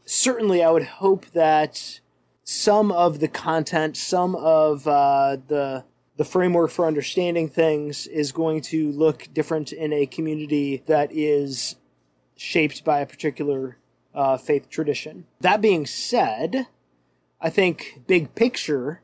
Certainly, 0.05 0.62
I 0.62 0.71
would 0.71 0.85
hope 0.85 1.26
that 1.33 2.00
some 2.45 2.93
of 2.93 3.19
the 3.19 3.29
content, 3.29 3.97
some 3.97 4.37
of 4.37 4.87
uh, 4.87 5.38
the 5.49 5.85
the 6.16 6.25
framework 6.25 6.70
for 6.70 6.87
understanding 6.87 7.49
things 7.49 8.06
is 8.06 8.32
going 8.32 8.62
to 8.62 8.90
look 8.92 9.28
different 9.32 9.73
in 9.73 9.92
a 9.92 10.06
community 10.06 10.82
that 10.87 11.11
is 11.12 11.76
shaped 12.37 12.85
by 12.85 13.00
a 13.00 13.06
particular 13.06 13.76
uh, 14.14 14.37
faith 14.37 14.70
tradition. 14.70 15.26
That 15.40 15.61
being 15.61 15.85
said, 15.85 16.66
I 17.40 17.50
think 17.50 18.02
big 18.06 18.35
picture, 18.35 19.02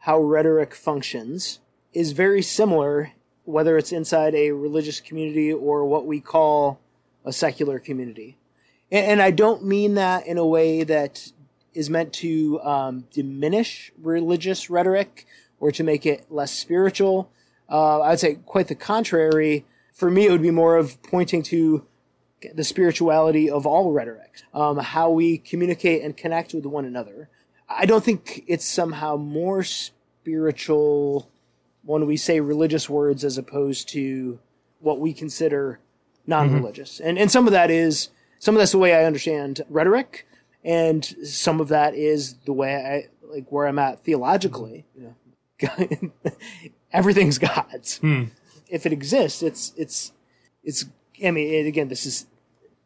how 0.00 0.18
rhetoric 0.20 0.74
functions 0.74 1.60
is 1.92 2.12
very 2.12 2.42
similar, 2.42 3.12
whether 3.44 3.78
it's 3.78 3.92
inside 3.92 4.34
a 4.34 4.50
religious 4.50 5.00
community 5.00 5.52
or 5.52 5.84
what 5.84 6.06
we 6.06 6.20
call 6.20 6.80
a 7.24 7.32
secular 7.32 7.78
community. 7.78 8.36
And, 8.90 9.06
and 9.06 9.22
I 9.22 9.30
don't 9.30 9.64
mean 9.64 9.94
that 9.94 10.26
in 10.26 10.38
a 10.38 10.46
way 10.46 10.82
that 10.82 11.32
is 11.72 11.88
meant 11.88 12.12
to 12.14 12.60
um, 12.62 13.04
diminish 13.12 13.92
religious 14.02 14.68
rhetoric 14.68 15.26
or 15.60 15.72
to 15.72 15.82
make 15.82 16.06
it 16.06 16.26
less 16.30 16.52
spiritual. 16.52 17.30
Uh, 17.70 18.00
I 18.00 18.10
would 18.10 18.20
say 18.20 18.36
quite 18.46 18.68
the 18.68 18.74
contrary. 18.74 19.66
For 19.92 20.10
me, 20.10 20.26
it 20.26 20.30
would 20.30 20.42
be 20.42 20.50
more 20.50 20.76
of 20.76 21.02
pointing 21.02 21.42
to 21.44 21.86
the 22.54 22.64
spirituality 22.64 23.50
of 23.50 23.66
all 23.66 23.92
rhetoric, 23.92 24.42
um, 24.54 24.78
how 24.78 25.10
we 25.10 25.38
communicate 25.38 26.02
and 26.02 26.16
connect 26.16 26.54
with 26.54 26.64
one 26.64 26.84
another. 26.84 27.28
I 27.68 27.84
don't 27.84 28.04
think 28.04 28.44
it's 28.46 28.64
somehow 28.64 29.16
more 29.16 29.64
spiritual 29.64 31.28
when 31.82 32.06
we 32.06 32.16
say 32.16 32.40
religious 32.40 32.88
words 32.88 33.24
as 33.24 33.38
opposed 33.38 33.88
to 33.90 34.38
what 34.80 35.00
we 35.00 35.12
consider 35.12 35.80
non-religious. 36.26 37.00
And 37.00 37.18
and 37.18 37.30
some 37.30 37.46
of 37.46 37.52
that 37.52 37.70
is 37.70 38.10
some 38.38 38.54
of 38.54 38.60
that's 38.60 38.72
the 38.72 38.78
way 38.78 38.94
I 38.94 39.04
understand 39.04 39.62
rhetoric, 39.68 40.26
and 40.62 41.04
some 41.26 41.60
of 41.60 41.68
that 41.68 41.94
is 41.94 42.34
the 42.44 42.52
way 42.52 42.76
I 42.76 43.08
like 43.26 43.50
where 43.50 43.66
I'm 43.66 43.78
at 43.78 44.04
theologically. 44.04 44.84
You 44.94 45.02
know, 45.02 45.14
everything's 46.92 47.38
God's. 47.38 48.00
If 48.68 48.86
it 48.86 48.92
exists, 48.92 49.42
it's 49.42 49.72
it's 49.76 50.12
it's. 50.62 50.84
I 51.24 51.30
mean, 51.32 51.66
again, 51.66 51.88
this 51.88 52.06
is 52.06 52.26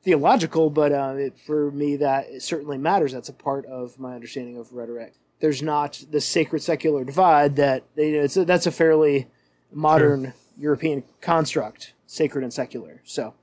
theological, 0.02 0.71
but 0.71 0.93
uh, 0.93 1.14
it, 1.17 1.38
for 1.38 1.71
me, 1.71 1.97
that 1.97 2.29
it 2.29 2.43
certainly 2.43 2.79
matters. 2.79 3.12
That's 3.12 3.29
a 3.29 3.35
part 3.35 3.67
of 3.67 3.99
my 3.99 4.14
understanding 4.14 4.57
of 4.57 4.73
rhetoric. 4.73 5.14
There's 5.41 5.62
not 5.62 6.05
the 6.11 6.21
sacred 6.21 6.62
secular 6.62 7.05
divide 7.05 7.57
that 7.57 7.85
they, 7.97 8.12
it's 8.12 8.37
a, 8.37 8.45
that's 8.45 8.67
a 8.67 8.73
fairly 8.73 9.29
modern 9.73 10.25
sure. 10.25 10.35
European 10.57 11.02
construct, 11.21 11.95
sacred 12.07 12.45
and 12.45 12.52
secular. 12.52 13.02
So, 13.05 13.35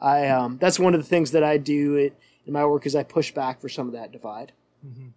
I 0.00 0.28
um, 0.28 0.58
that's 0.58 0.78
one 0.78 0.94
of 0.94 1.00
the 1.00 1.08
things 1.08 1.30
that 1.30 1.44
I 1.44 1.56
do 1.58 1.94
it, 1.94 2.18
in 2.46 2.52
my 2.52 2.64
work 2.64 2.86
is 2.86 2.94
I 2.94 3.02
push 3.02 3.32
back 3.32 3.60
for 3.60 3.68
some 3.68 3.86
of 3.86 3.92
that 3.92 4.12
divide. 4.12 4.52
Mm-hmm. 4.86 5.08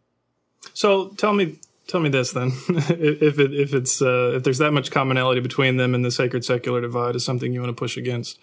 So 0.74 1.09
tell 1.09 1.33
me, 1.33 1.59
tell 1.88 2.00
me 2.00 2.10
this 2.10 2.32
then: 2.32 2.51
if 2.70 3.39
it, 3.39 3.53
if 3.53 3.74
it's 3.74 4.01
uh, 4.01 4.34
if 4.36 4.44
there's 4.44 4.60
that 4.60 4.72
much 4.72 4.91
commonality 4.91 5.41
between 5.41 5.77
them 5.77 5.96
and 5.96 6.06
the 6.06 6.12
sacred 6.12 6.46
secular 6.46 6.82
divide 6.82 7.15
is 7.15 7.25
something 7.25 7.53
you 7.53 7.62
want 7.62 7.75
to 7.75 7.79
push 7.79 7.98
against, 7.98 8.39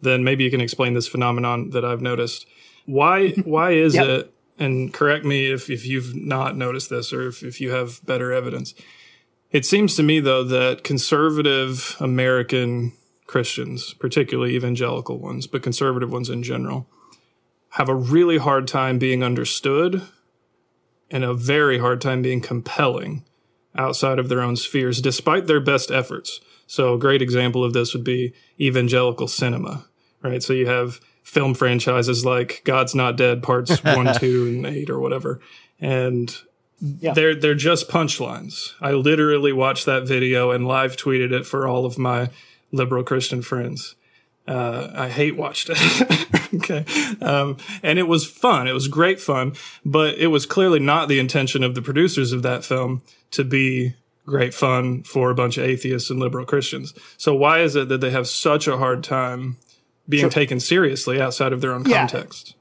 then 0.00 0.24
maybe 0.24 0.44
you 0.44 0.50
can 0.50 0.60
explain 0.60 0.94
this 0.94 1.06
phenomenon 1.06 1.70
that 1.70 1.84
I've 1.84 2.02
noticed. 2.02 2.46
Why 2.86 3.30
why 3.44 3.72
is 3.72 3.94
yep. 3.96 4.06
it? 4.06 4.34
And 4.58 4.92
correct 4.92 5.24
me 5.24 5.52
if 5.52 5.70
if 5.70 5.86
you've 5.86 6.14
not 6.14 6.56
noticed 6.56 6.90
this 6.90 7.12
or 7.12 7.28
if, 7.28 7.42
if 7.42 7.60
you 7.60 7.70
have 7.70 8.04
better 8.04 8.32
evidence. 8.32 8.74
It 9.50 9.64
seems 9.64 9.94
to 9.96 10.02
me 10.02 10.20
though 10.20 10.44
that 10.44 10.84
conservative 10.84 11.96
American 12.00 12.92
Christians, 13.26 13.94
particularly 13.94 14.56
evangelical 14.56 15.18
ones, 15.18 15.46
but 15.46 15.62
conservative 15.62 16.10
ones 16.10 16.28
in 16.28 16.42
general, 16.42 16.88
have 17.70 17.88
a 17.88 17.94
really 17.94 18.38
hard 18.38 18.66
time 18.66 18.98
being 18.98 19.22
understood 19.22 20.02
and 21.10 21.24
a 21.24 21.34
very 21.34 21.78
hard 21.78 22.00
time 22.00 22.22
being 22.22 22.40
compelling 22.40 23.24
outside 23.76 24.18
of 24.18 24.28
their 24.28 24.42
own 24.42 24.56
spheres, 24.56 25.00
despite 25.00 25.46
their 25.46 25.60
best 25.60 25.90
efforts. 25.90 26.40
So, 26.66 26.94
a 26.94 26.98
great 26.98 27.22
example 27.22 27.64
of 27.64 27.72
this 27.72 27.94
would 27.94 28.04
be 28.04 28.34
evangelical 28.60 29.28
cinema, 29.28 29.86
right? 30.22 30.42
So, 30.42 30.52
you 30.52 30.66
have 30.66 31.00
film 31.22 31.54
franchises 31.54 32.24
like 32.24 32.62
God's 32.64 32.94
Not 32.94 33.16
Dead 33.16 33.42
parts 33.42 33.82
one, 33.84 34.14
two, 34.18 34.46
and 34.48 34.66
eight, 34.66 34.90
or 34.90 34.98
whatever. 34.98 35.40
And 35.80 36.34
yeah. 36.80 37.12
they're 37.12 37.34
they're 37.34 37.54
just 37.54 37.88
punchlines. 37.88 38.72
I 38.80 38.92
literally 38.92 39.52
watched 39.52 39.86
that 39.86 40.06
video 40.06 40.50
and 40.50 40.66
live 40.66 40.96
tweeted 40.96 41.32
it 41.32 41.46
for 41.46 41.66
all 41.66 41.84
of 41.84 41.98
my 41.98 42.30
liberal 42.72 43.02
Christian 43.02 43.42
friends. 43.42 43.94
Uh, 44.46 44.88
I 44.94 45.08
hate 45.08 45.36
watched 45.36 45.70
it. 45.70 46.26
okay. 46.54 46.84
Um, 47.20 47.56
and 47.82 47.98
it 47.98 48.08
was 48.08 48.26
fun. 48.26 48.68
It 48.68 48.72
was 48.72 48.88
great 48.88 49.20
fun, 49.20 49.54
but 49.84 50.16
it 50.16 50.28
was 50.28 50.46
clearly 50.46 50.80
not 50.80 51.08
the 51.08 51.18
intention 51.18 51.62
of 51.62 51.74
the 51.74 51.82
producers 51.82 52.32
of 52.32 52.42
that 52.42 52.64
film 52.64 53.02
to 53.32 53.44
be 53.44 53.94
great 54.26 54.54
fun 54.54 55.02
for 55.02 55.30
a 55.30 55.34
bunch 55.34 55.56
of 55.56 55.64
atheists 55.64 56.10
and 56.10 56.20
liberal 56.20 56.44
Christians. 56.44 56.94
So 57.16 57.34
why 57.34 57.60
is 57.60 57.76
it 57.76 57.88
that 57.88 58.00
they 58.00 58.10
have 58.10 58.28
such 58.28 58.68
a 58.68 58.76
hard 58.76 59.02
time 59.02 59.56
being 60.08 60.24
sure. 60.24 60.30
taken 60.30 60.60
seriously 60.60 61.20
outside 61.20 61.52
of 61.52 61.60
their 61.60 61.72
own 61.72 61.84
yeah. 61.84 62.06
context? 62.06 62.54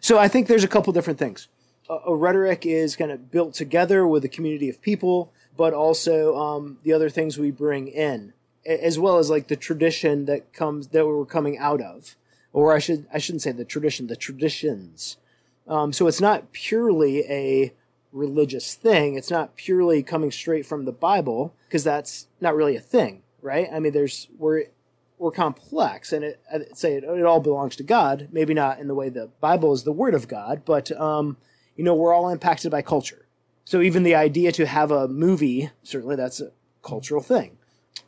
So 0.00 0.18
I 0.18 0.28
think 0.28 0.48
there's 0.48 0.64
a 0.64 0.68
couple 0.68 0.92
different 0.92 1.18
things. 1.18 1.48
A, 1.88 1.98
a, 2.06 2.14
rhetoric 2.14 2.66
is 2.66 2.96
kind 2.96 3.10
of 3.10 3.30
built 3.30 3.54
together 3.54 4.06
with 4.06 4.24
a 4.24 4.28
community 4.28 4.68
of 4.68 4.82
people, 4.82 5.32
but 5.56 5.72
also 5.72 6.36
um, 6.36 6.78
the 6.82 6.92
other 6.92 7.08
things 7.08 7.38
we 7.38 7.50
bring 7.50 7.88
in 7.88 8.32
as 8.64 8.98
well 8.98 9.18
as 9.18 9.30
like 9.30 9.48
the 9.48 9.56
tradition 9.56 10.26
that 10.26 10.52
comes 10.52 10.88
that 10.88 11.06
we're 11.06 11.24
coming 11.24 11.58
out 11.58 11.80
of, 11.80 12.16
or 12.52 12.72
I 12.72 12.78
should 12.78 13.06
I 13.12 13.18
shouldn't 13.18 13.42
say 13.42 13.52
the 13.52 13.64
tradition, 13.64 14.06
the 14.06 14.16
traditions. 14.16 15.16
Um, 15.66 15.92
so 15.92 16.06
it's 16.06 16.20
not 16.20 16.52
purely 16.52 17.20
a 17.30 17.72
religious 18.12 18.74
thing. 18.74 19.14
It's 19.14 19.30
not 19.30 19.56
purely 19.56 20.02
coming 20.02 20.30
straight 20.30 20.66
from 20.66 20.84
the 20.84 20.92
Bible 20.92 21.54
because 21.68 21.84
that's 21.84 22.26
not 22.40 22.54
really 22.54 22.76
a 22.76 22.80
thing, 22.80 23.22
right? 23.40 23.68
I 23.72 23.80
mean, 23.80 23.92
there's 23.92 24.28
we're 24.36 24.64
we're 25.18 25.30
complex, 25.30 26.12
and 26.12 26.24
it, 26.24 26.40
I'd 26.52 26.76
say 26.76 26.94
it, 26.94 27.04
it 27.04 27.24
all 27.24 27.40
belongs 27.40 27.76
to 27.76 27.82
God. 27.82 28.28
Maybe 28.32 28.54
not 28.54 28.80
in 28.80 28.88
the 28.88 28.94
way 28.94 29.08
the 29.08 29.30
Bible 29.40 29.72
is 29.72 29.84
the 29.84 29.92
Word 29.92 30.14
of 30.14 30.28
God, 30.28 30.62
but 30.64 30.90
um, 31.00 31.36
you 31.76 31.84
know, 31.84 31.94
we're 31.94 32.12
all 32.12 32.28
impacted 32.28 32.70
by 32.70 32.82
culture. 32.82 33.26
So 33.64 33.80
even 33.80 34.02
the 34.02 34.16
idea 34.16 34.50
to 34.52 34.66
have 34.66 34.90
a 34.90 35.06
movie, 35.06 35.70
certainly 35.84 36.16
that's 36.16 36.40
a 36.40 36.50
cultural 36.82 37.22
thing 37.22 37.58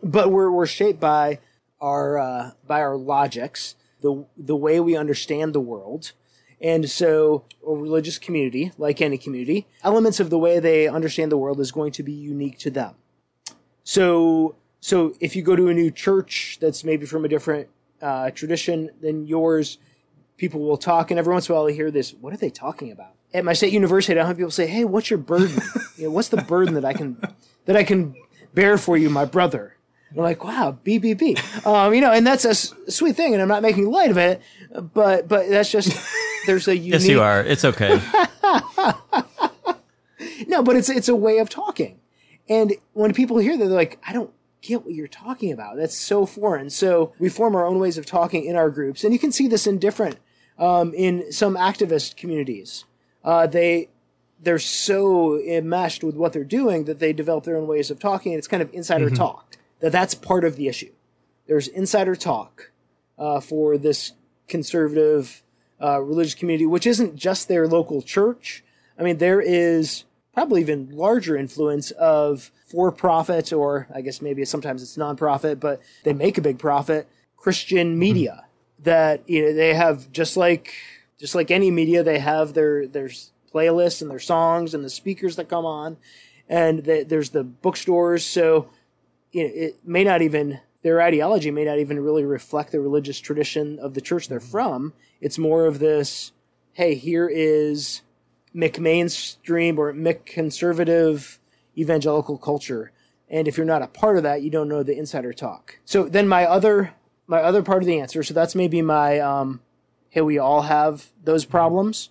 but 0.03 0.31
we're 0.31 0.51
we're 0.51 0.67
shaped 0.67 1.01
by 1.01 1.41
our 1.81 2.19
uh, 2.19 2.51
by 2.67 2.81
our 2.81 2.97
logics, 2.97 3.75
the 4.05 4.27
the 4.37 4.55
way 4.55 4.79
we 4.79 4.97
understand 4.97 5.55
the 5.55 5.61
world. 5.61 6.13
And 6.61 6.89
so, 6.89 7.45
a 7.67 7.73
religious 7.73 8.19
community, 8.19 8.73
like 8.79 9.01
any 9.01 9.19
community, 9.19 9.67
elements 9.83 10.21
of 10.21 10.31
the 10.31 10.39
way 10.39 10.61
they 10.61 10.87
understand 10.87 11.33
the 11.33 11.37
world 11.37 11.59
is 11.59 11.73
going 11.73 11.93
to 11.93 12.03
be 12.03 12.13
unique 12.13 12.59
to 12.61 12.71
them. 12.71 12.95
So, 13.83 14.57
so 14.81 15.15
if 15.21 15.35
you 15.35 15.43
go 15.43 15.57
to 15.57 15.69
a 15.69 15.75
new 15.75 15.91
church 15.91 16.59
that's 16.61 16.85
maybe 16.85 17.07
from 17.07 17.25
a 17.25 17.29
different 17.29 17.69
uh, 18.01 18.31
tradition 18.31 18.91
than 19.01 19.27
yours, 19.27 19.79
people 20.37 20.61
will 20.61 20.77
talk, 20.77 21.11
and 21.11 21.19
every 21.19 21.33
once 21.33 21.49
in 21.49 21.53
a 21.53 21.57
while 21.57 21.67
I 21.67 21.73
hear 21.73 21.91
this: 21.91 22.15
"What 22.15 22.33
are 22.33 22.39
they 22.39 22.51
talking 22.51 22.93
about?" 22.93 23.15
At 23.33 23.45
my 23.45 23.55
state 23.55 23.73
university, 23.73 24.21
I 24.21 24.27
have 24.27 24.37
people 24.37 24.51
say, 24.51 24.67
"Hey, 24.67 24.85
what's 24.85 25.11
your 25.11 25.19
burden? 25.19 25.61
you 25.97 26.05
know, 26.05 26.11
what's 26.11 26.29
the 26.29 26.43
burden 26.43 26.75
that 26.75 26.85
I 26.85 26.93
can 26.93 27.21
that 27.65 27.77
I 27.77 27.85
can 27.85 28.15
bear 28.53 28.77
for 28.79 28.97
you, 28.97 29.09
my 29.11 29.25
brother?" 29.25 29.77
I'm 30.17 30.23
like, 30.23 30.45
wow, 30.45 30.79
BBB. 30.85 31.67
Um, 31.67 31.93
you 31.93 32.01
know, 32.01 32.13
and 32.13 32.27
that's 32.27 32.45
a 32.45 32.51
s- 32.51 32.73
sweet 32.89 33.17
thing, 33.17 33.33
and 33.33 33.43
I'm 33.43 33.49
not 33.49 33.63
making 33.63 33.91
light 33.91 34.11
of 34.11 34.17
it, 34.17 34.41
but 34.71 35.27
but 35.27 35.49
that's 35.49 35.71
just 35.71 35.93
there's 36.47 36.69
a 36.69 36.77
unique. 36.77 36.93
yes, 36.93 37.09
you 37.09 37.21
are. 37.21 37.41
It's 37.41 37.65
okay. 37.65 37.97
no, 40.47 40.63
but 40.63 40.77
it's 40.77 40.89
it's 40.89 41.09
a 41.09 41.17
way 41.17 41.39
of 41.39 41.51
talking, 41.51 41.99
and 42.49 42.75
when 42.93 43.13
people 43.13 43.39
hear 43.39 43.57
that, 43.57 43.67
they're 43.67 43.77
like, 43.77 43.99
I 44.07 44.13
don't 44.13 44.33
get 44.63 44.85
what 44.85 44.95
you're 44.95 45.09
talking 45.09 45.51
about. 45.51 45.77
That's 45.77 45.97
so 45.97 46.27
foreign. 46.27 46.71
So 46.71 47.13
we 47.19 47.29
form 47.29 47.57
our 47.57 47.67
own 47.67 47.81
ways 47.81 47.99
of 47.99 48.07
talking 48.07 48.45
in 48.45 48.55
our 48.55 48.71
groups, 48.71 49.03
and 49.03 49.13
you 49.13 49.19
can 49.19 49.33
see 49.33 49.49
this 49.49 49.67
in 49.67 49.79
different 49.79 50.19
um, 50.59 50.95
in 50.95 51.33
some 51.33 51.57
activist 51.57 52.17
communities. 52.17 52.85
Uh, 53.25 53.49
they 53.49 53.89
they're 54.41 54.59
so 54.59 55.41
enmeshed 55.41 56.05
with 56.05 56.15
what 56.15 56.33
they're 56.33 56.45
doing 56.45 56.85
that 56.85 56.99
they 56.99 57.13
develop 57.13 57.45
their 57.45 57.57
own 57.57 57.67
ways 57.67 57.91
of 57.91 57.99
talking. 57.99 58.33
And 58.33 58.39
it's 58.39 58.49
kind 58.49 58.63
of 58.63 58.73
insider 58.73 59.07
mm-hmm. 59.07 59.17
talk 59.17 59.57
that 59.85 59.93
that's 59.93 60.15
part 60.15 60.45
of 60.47 60.57
the 60.57 60.67
issue. 60.67 60.91
There's 61.47 61.69
insider 61.69 62.17
talk 62.17 62.73
uh, 63.19 63.41
for 63.41 63.77
this 63.77 64.13
conservative 64.49 65.43
uh, 65.79 66.01
religious 66.01 66.35
community, 66.35 66.65
which 66.65 66.87
isn't 66.87 67.17
just 67.17 67.49
their 67.49 67.69
local 67.69 68.01
church. 68.01 68.65
I 68.99 69.03
mean, 69.03 69.19
there 69.19 69.43
is 69.43 70.05
probably 70.33 70.63
even 70.63 70.89
larger 70.97 71.37
influence 71.37 71.91
of 71.91 72.51
for-profit, 72.67 73.53
or 73.53 73.87
I 73.95 74.01
guess 74.01 74.23
maybe 74.23 74.47
sometimes 74.47 74.83
it's 74.83 74.97
non-profit, 74.97 75.61
but 75.61 75.83
they 76.03 76.15
make 76.15 76.39
a 76.39 76.41
big 76.41 76.59
profit. 76.59 77.07
Christian 77.37 77.91
mm-hmm. 77.91 77.99
media 77.99 78.45
mm-hmm. 78.47 78.85
that 78.85 79.29
you 79.29 79.43
know 79.43 79.53
they 79.53 79.75
have 79.75 80.11
just 80.13 80.39
like 80.39 80.73
just 81.19 81.35
like 81.35 81.51
any 81.51 81.71
media, 81.71 82.03
they 82.03 82.21
have 82.21 82.55
their 82.55 82.87
their 82.87 83.11
playlists 83.53 84.01
and 84.01 84.11
their 84.11 84.19
songs 84.19 84.73
and 84.73 84.83
the 84.83 84.89
speakers 84.89 85.37
that 85.37 85.51
come 85.51 85.67
on, 85.67 85.99
and 86.49 86.85
the, 86.85 87.05
there's 87.07 87.31
the 87.31 87.45
bookstores. 87.45 88.25
So 88.25 88.71
you 89.35 89.43
know, 89.43 89.51
it 89.53 89.81
may 89.85 90.05
not 90.05 90.23
even 90.23 90.61
their 90.83 91.03
ideology 91.03 91.51
may 91.51 91.65
not 91.65 91.79
even 91.79 91.99
really 91.99 92.25
reflect 92.25 92.71
the 92.71 92.81
religious 92.81 93.19
tradition 93.19 93.79
of 93.79 93.95
the 93.95 94.01
church 94.01 94.29
they're 94.29 94.39
from. 94.39 94.93
It's 95.21 95.39
more 95.39 95.67
of 95.67 95.79
this, 95.79 96.33
hey, 96.75 96.95
here 96.95 97.29
is 97.29 98.03
McMainstream 98.55 99.79
or 99.79 99.93
McConservative 99.93 101.39
evangelical 101.77 102.39
culture. 102.39 102.93
And 103.29 103.49
if 103.49 103.57
you're 103.57 103.67
not 103.67 103.83
a 103.83 103.89
part 103.89 104.17
of 104.17 104.23
that, 104.23 104.43
you 104.43 104.51
don't 104.51 104.69
know 104.69 104.83
the 104.83 104.97
insider 104.97 105.33
talk. 105.33 105.79
So 105.85 106.09
then 106.09 106.29
my 106.29 106.45
other 106.45 106.95
my 107.27 107.41
other 107.41 107.63
part 107.63 107.83
of 107.83 107.87
the 107.87 107.99
answer, 107.99 108.23
so 108.23 108.35
that's 108.35 108.55
maybe 108.55 108.83
my 108.83 109.19
um, 109.19 109.63
hey, 110.11 110.21
we 110.21 110.39
all 110.39 110.63
have 110.63 111.11
those 111.25 111.47
problems. 111.47 112.11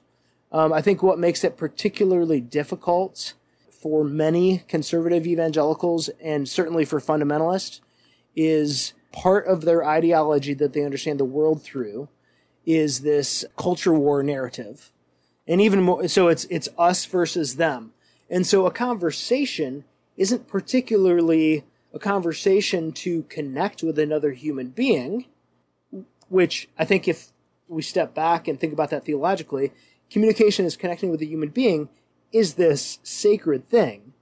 Um, 0.52 0.74
I 0.74 0.82
think 0.82 1.04
what 1.04 1.20
makes 1.20 1.44
it 1.44 1.56
particularly 1.56 2.42
difficult 2.42 3.34
for 3.84 4.06
many 4.06 4.60
conservative 4.70 5.28
evangelicals 5.28 6.08
and 6.24 6.48
certainly 6.48 6.86
for 6.86 7.02
fundamentalists 7.02 7.82
is 8.34 8.94
part 9.12 9.46
of 9.46 9.66
their 9.66 9.84
ideology 9.84 10.54
that 10.54 10.72
they 10.72 10.86
understand 10.86 11.20
the 11.20 11.26
world 11.26 11.62
through 11.62 12.08
is 12.66 13.02
this 13.02 13.44
culture 13.58 13.94
war 13.94 14.24
narrative. 14.24 14.94
And 15.46 15.60
even 15.60 15.82
more, 15.82 16.08
so 16.08 16.30
it's, 16.30 16.46
it's 16.46 16.70
us 16.78 17.04
versus 17.04 17.58
them. 17.58 17.92
And 18.30 18.48
so 18.48 18.66
a 18.66 18.72
conversation 18.72 19.84
isn't 20.16 20.48
particularly 20.48 21.66
a 21.94 22.00
conversation 22.00 22.94
to 22.94 23.24
connect 23.24 23.84
with 23.84 24.00
another 24.00 24.32
human 24.32 24.70
being, 24.70 25.26
which 26.30 26.70
I 26.80 26.86
think 26.86 27.10
if 27.10 27.34
we 27.68 27.82
step 27.82 28.16
back 28.16 28.48
and 28.48 28.58
think 28.58 28.72
about 28.72 28.92
that 28.92 29.04
theologically, 29.04 29.74
communication 30.10 30.64
is 30.64 30.78
connecting 30.78 31.12
with 31.12 31.22
a 31.22 31.26
human 31.26 31.50
being 31.50 31.90
is 32.34 32.56
this 32.56 33.00
sacred 33.04 33.66
thing. 33.66 34.14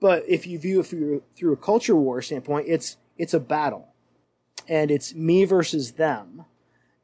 But 0.00 0.24
if 0.28 0.46
you 0.46 0.58
view 0.58 0.80
it 0.80 0.86
through, 0.86 1.22
through 1.34 1.54
a 1.54 1.56
culture 1.56 1.96
war 1.96 2.20
standpoint, 2.20 2.66
it's 2.68 2.98
it's 3.16 3.32
a 3.32 3.40
battle, 3.40 3.88
and 4.68 4.90
it's 4.90 5.14
me 5.14 5.44
versus 5.44 5.92
them. 5.92 6.44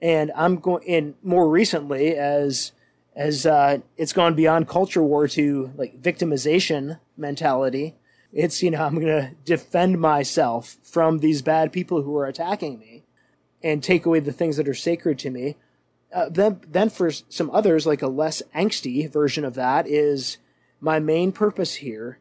And 0.02 0.32
I'm 0.36 0.56
going. 0.56 0.84
And 0.86 1.14
more 1.22 1.48
recently, 1.48 2.14
as 2.16 2.72
as 3.14 3.46
uh, 3.46 3.78
it's 3.96 4.12
gone 4.12 4.34
beyond 4.34 4.68
culture 4.68 5.02
war 5.02 5.28
to 5.28 5.72
like 5.76 6.02
victimization 6.02 6.98
mentality, 7.16 7.94
it's 8.32 8.62
you 8.62 8.70
know 8.70 8.84
I'm 8.84 8.96
going 8.96 9.06
to 9.06 9.30
defend 9.44 10.00
myself 10.00 10.76
from 10.82 11.20
these 11.20 11.42
bad 11.42 11.72
people 11.72 12.02
who 12.02 12.16
are 12.16 12.26
attacking 12.26 12.78
me, 12.78 13.04
and 13.62 13.82
take 13.82 14.04
away 14.04 14.20
the 14.20 14.32
things 14.32 14.56
that 14.56 14.68
are 14.68 14.74
sacred 14.74 15.18
to 15.20 15.30
me. 15.30 15.56
Uh, 16.12 16.28
then, 16.28 16.60
then 16.68 16.90
for 16.90 17.10
some 17.10 17.50
others, 17.50 17.86
like 17.86 18.02
a 18.02 18.08
less 18.08 18.42
angsty 18.54 19.10
version 19.10 19.44
of 19.44 19.54
that, 19.54 19.86
is 19.86 20.38
my 20.80 20.98
main 20.98 21.30
purpose 21.30 21.76
here 21.76 22.18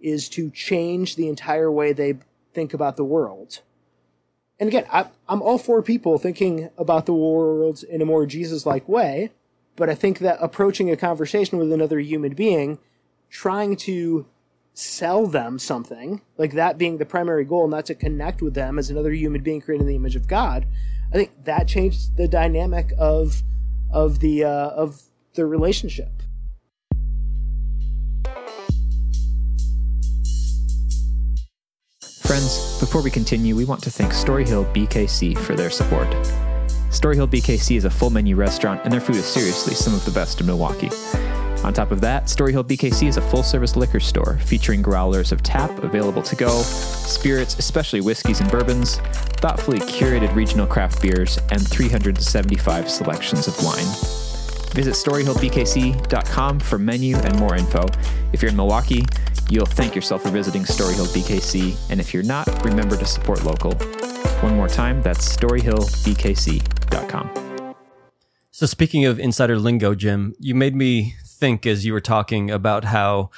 is 0.00 0.28
to 0.30 0.50
change 0.50 1.16
the 1.16 1.28
entire 1.28 1.70
way 1.70 1.92
they 1.92 2.18
think 2.52 2.74
about 2.74 2.96
the 2.96 3.04
world. 3.04 3.60
And 4.58 4.68
again, 4.68 4.86
I, 4.92 5.06
I'm 5.28 5.42
all 5.42 5.58
for 5.58 5.82
people 5.82 6.18
thinking 6.18 6.70
about 6.76 7.06
the 7.06 7.14
world 7.14 7.84
in 7.84 8.02
a 8.02 8.04
more 8.04 8.26
Jesus 8.26 8.66
like 8.66 8.88
way, 8.88 9.30
but 9.76 9.88
I 9.88 9.94
think 9.94 10.18
that 10.18 10.38
approaching 10.40 10.90
a 10.90 10.96
conversation 10.96 11.58
with 11.58 11.72
another 11.72 12.00
human 12.00 12.34
being, 12.34 12.78
trying 13.30 13.76
to 13.76 14.26
sell 14.74 15.26
them 15.26 15.58
something, 15.58 16.22
like 16.36 16.52
that 16.52 16.78
being 16.78 16.98
the 16.98 17.04
primary 17.04 17.44
goal, 17.44 17.68
not 17.68 17.86
to 17.86 17.94
connect 17.94 18.42
with 18.42 18.54
them 18.54 18.78
as 18.78 18.90
another 18.90 19.12
human 19.12 19.42
being 19.42 19.60
created 19.60 19.82
in 19.82 19.88
the 19.88 19.96
image 19.96 20.16
of 20.16 20.28
God, 20.28 20.66
I 21.10 21.16
think 21.16 21.44
that 21.44 21.66
changed 21.66 22.16
the 22.16 22.28
dynamic 22.28 22.92
of 22.98 23.42
of 23.90 24.20
the 24.20 24.44
uh, 24.44 24.68
of 24.70 25.02
the 25.34 25.46
relationship. 25.46 26.10
Friends, 32.22 32.78
before 32.78 33.02
we 33.02 33.10
continue, 33.10 33.56
we 33.56 33.64
want 33.64 33.82
to 33.84 33.90
thank 33.90 34.12
Storyhill 34.12 34.70
BKC 34.74 35.38
for 35.38 35.54
their 35.54 35.70
support. 35.70 36.08
Storyhill 36.90 37.28
BKC 37.28 37.76
is 37.76 37.86
a 37.86 37.90
full 37.90 38.10
menu 38.10 38.36
restaurant, 38.36 38.82
and 38.84 38.92
their 38.92 39.00
food 39.00 39.16
is 39.16 39.24
seriously 39.24 39.74
some 39.74 39.94
of 39.94 40.04
the 40.04 40.10
best 40.10 40.40
in 40.40 40.46
Milwaukee. 40.46 40.90
On 41.64 41.72
top 41.72 41.90
of 41.90 42.00
that, 42.00 42.24
Storyhill 42.24 42.64
BKC 42.64 43.08
is 43.08 43.16
a 43.16 43.20
full 43.20 43.42
service 43.42 43.74
liquor 43.76 44.00
store 44.00 44.38
featuring 44.44 44.80
growlers 44.80 45.32
of 45.32 45.42
tap 45.42 45.82
available 45.82 46.22
to 46.22 46.36
go, 46.36 46.62
spirits, 46.62 47.58
especially 47.58 48.00
whiskeys 48.00 48.40
and 48.40 48.50
bourbons, 48.50 48.98
thoughtfully 49.40 49.80
curated 49.80 50.34
regional 50.34 50.66
craft 50.66 51.02
beers, 51.02 51.38
and 51.50 51.68
375 51.68 52.88
selections 52.88 53.48
of 53.48 53.64
wine. 53.64 53.84
Visit 54.72 54.94
StoryhillBKC.com 54.94 56.60
for 56.60 56.78
menu 56.78 57.16
and 57.16 57.36
more 57.38 57.56
info. 57.56 57.86
If 58.32 58.40
you're 58.40 58.50
in 58.50 58.56
Milwaukee, 58.56 59.04
you'll 59.50 59.66
thank 59.66 59.96
yourself 59.96 60.22
for 60.22 60.30
visiting 60.30 60.62
Storyhill 60.62 61.08
BKC, 61.08 61.90
and 61.90 61.98
if 61.98 62.14
you're 62.14 62.22
not, 62.22 62.46
remember 62.64 62.96
to 62.96 63.04
support 63.04 63.42
local. 63.44 63.72
One 64.42 64.54
more 64.54 64.68
time, 64.68 65.02
that's 65.02 65.36
StoryhillBKC.com. 65.36 67.74
So, 68.52 68.66
speaking 68.66 69.04
of 69.04 69.18
insider 69.18 69.58
lingo, 69.58 69.94
Jim, 69.94 70.34
you 70.38 70.54
made 70.54 70.76
me 70.76 71.14
think 71.38 71.66
as 71.66 71.84
you 71.86 71.92
were 71.92 72.00
talking 72.00 72.50
about 72.50 72.84
how 72.84 73.30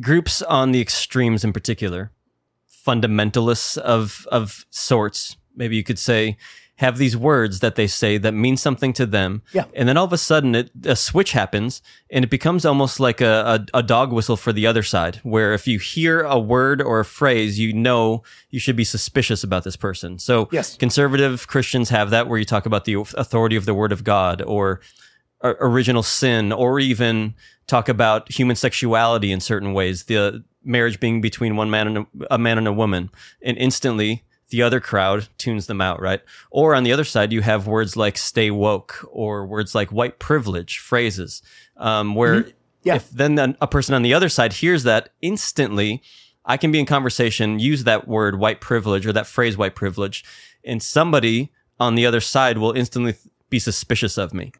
groups 0.00 0.42
on 0.42 0.72
the 0.72 0.80
extremes, 0.80 1.44
in 1.44 1.52
particular, 1.52 2.10
fundamentalists 2.86 3.76
of 3.78 4.26
of 4.30 4.66
sorts, 4.70 5.36
maybe 5.54 5.76
you 5.76 5.84
could 5.84 5.98
say, 5.98 6.36
have 6.76 6.96
these 6.96 7.14
words 7.14 7.60
that 7.60 7.74
they 7.74 7.86
say 7.86 8.16
that 8.16 8.32
mean 8.32 8.56
something 8.56 8.94
to 8.94 9.04
them. 9.04 9.42
Yeah. 9.52 9.64
And 9.74 9.86
then 9.86 9.98
all 9.98 10.06
of 10.06 10.14
a 10.14 10.18
sudden, 10.18 10.54
it, 10.54 10.70
a 10.86 10.96
switch 10.96 11.32
happens, 11.32 11.82
and 12.10 12.24
it 12.24 12.30
becomes 12.30 12.64
almost 12.64 12.98
like 12.98 13.20
a, 13.20 13.66
a, 13.74 13.78
a 13.80 13.82
dog 13.82 14.12
whistle 14.14 14.38
for 14.38 14.50
the 14.50 14.66
other 14.66 14.82
side. 14.82 15.16
Where 15.22 15.52
if 15.52 15.68
you 15.68 15.78
hear 15.78 16.22
a 16.22 16.38
word 16.38 16.80
or 16.80 16.98
a 17.00 17.04
phrase, 17.04 17.58
you 17.58 17.74
know 17.74 18.22
you 18.48 18.58
should 18.58 18.76
be 18.76 18.84
suspicious 18.84 19.44
about 19.44 19.64
this 19.64 19.76
person. 19.76 20.18
So, 20.18 20.48
Yes. 20.52 20.76
conservative 20.78 21.46
Christians 21.48 21.90
have 21.90 22.08
that, 22.10 22.28
where 22.28 22.38
you 22.38 22.46
talk 22.46 22.64
about 22.64 22.86
the 22.86 22.94
authority 22.94 23.56
of 23.56 23.66
the 23.66 23.74
Word 23.74 23.92
of 23.92 24.02
God, 24.02 24.40
or 24.40 24.80
original 25.42 26.02
sin, 26.02 26.52
or 26.52 26.78
even 26.80 27.34
talk 27.66 27.88
about 27.88 28.30
human 28.30 28.56
sexuality 28.56 29.32
in 29.32 29.40
certain 29.40 29.72
ways. 29.72 30.04
The 30.04 30.44
marriage 30.62 31.00
being 31.00 31.20
between 31.20 31.56
one 31.56 31.70
man 31.70 31.86
and 31.86 31.98
a, 31.98 32.34
a 32.34 32.38
man 32.38 32.58
and 32.58 32.68
a 32.68 32.72
woman, 32.72 33.10
and 33.42 33.56
instantly 33.56 34.24
the 34.50 34.62
other 34.62 34.80
crowd 34.80 35.28
tunes 35.38 35.66
them 35.66 35.80
out, 35.80 36.00
right? 36.00 36.20
Or 36.50 36.74
on 36.74 36.82
the 36.82 36.92
other 36.92 37.04
side, 37.04 37.32
you 37.32 37.40
have 37.42 37.66
words 37.66 37.96
like 37.96 38.18
"stay 38.18 38.50
woke" 38.50 39.06
or 39.10 39.46
words 39.46 39.74
like 39.74 39.90
"white 39.90 40.18
privilege" 40.18 40.78
phrases, 40.78 41.42
um, 41.76 42.14
where 42.14 42.46
Yeah. 42.82 42.96
if 42.96 43.10
then 43.10 43.56
a 43.60 43.66
person 43.66 43.94
on 43.94 44.02
the 44.02 44.14
other 44.14 44.28
side 44.28 44.54
hears 44.54 44.82
that 44.84 45.10
instantly, 45.22 46.02
I 46.44 46.56
can 46.56 46.72
be 46.72 46.80
in 46.80 46.86
conversation, 46.86 47.58
use 47.58 47.84
that 47.84 48.08
word 48.08 48.38
"white 48.38 48.60
privilege" 48.60 49.06
or 49.06 49.12
that 49.12 49.26
phrase 49.26 49.56
"white 49.56 49.74
privilege," 49.74 50.24
and 50.64 50.82
somebody 50.82 51.52
on 51.78 51.94
the 51.94 52.04
other 52.04 52.20
side 52.20 52.58
will 52.58 52.72
instantly 52.72 53.14
be 53.48 53.58
suspicious 53.58 54.18
of 54.18 54.34
me 54.34 54.52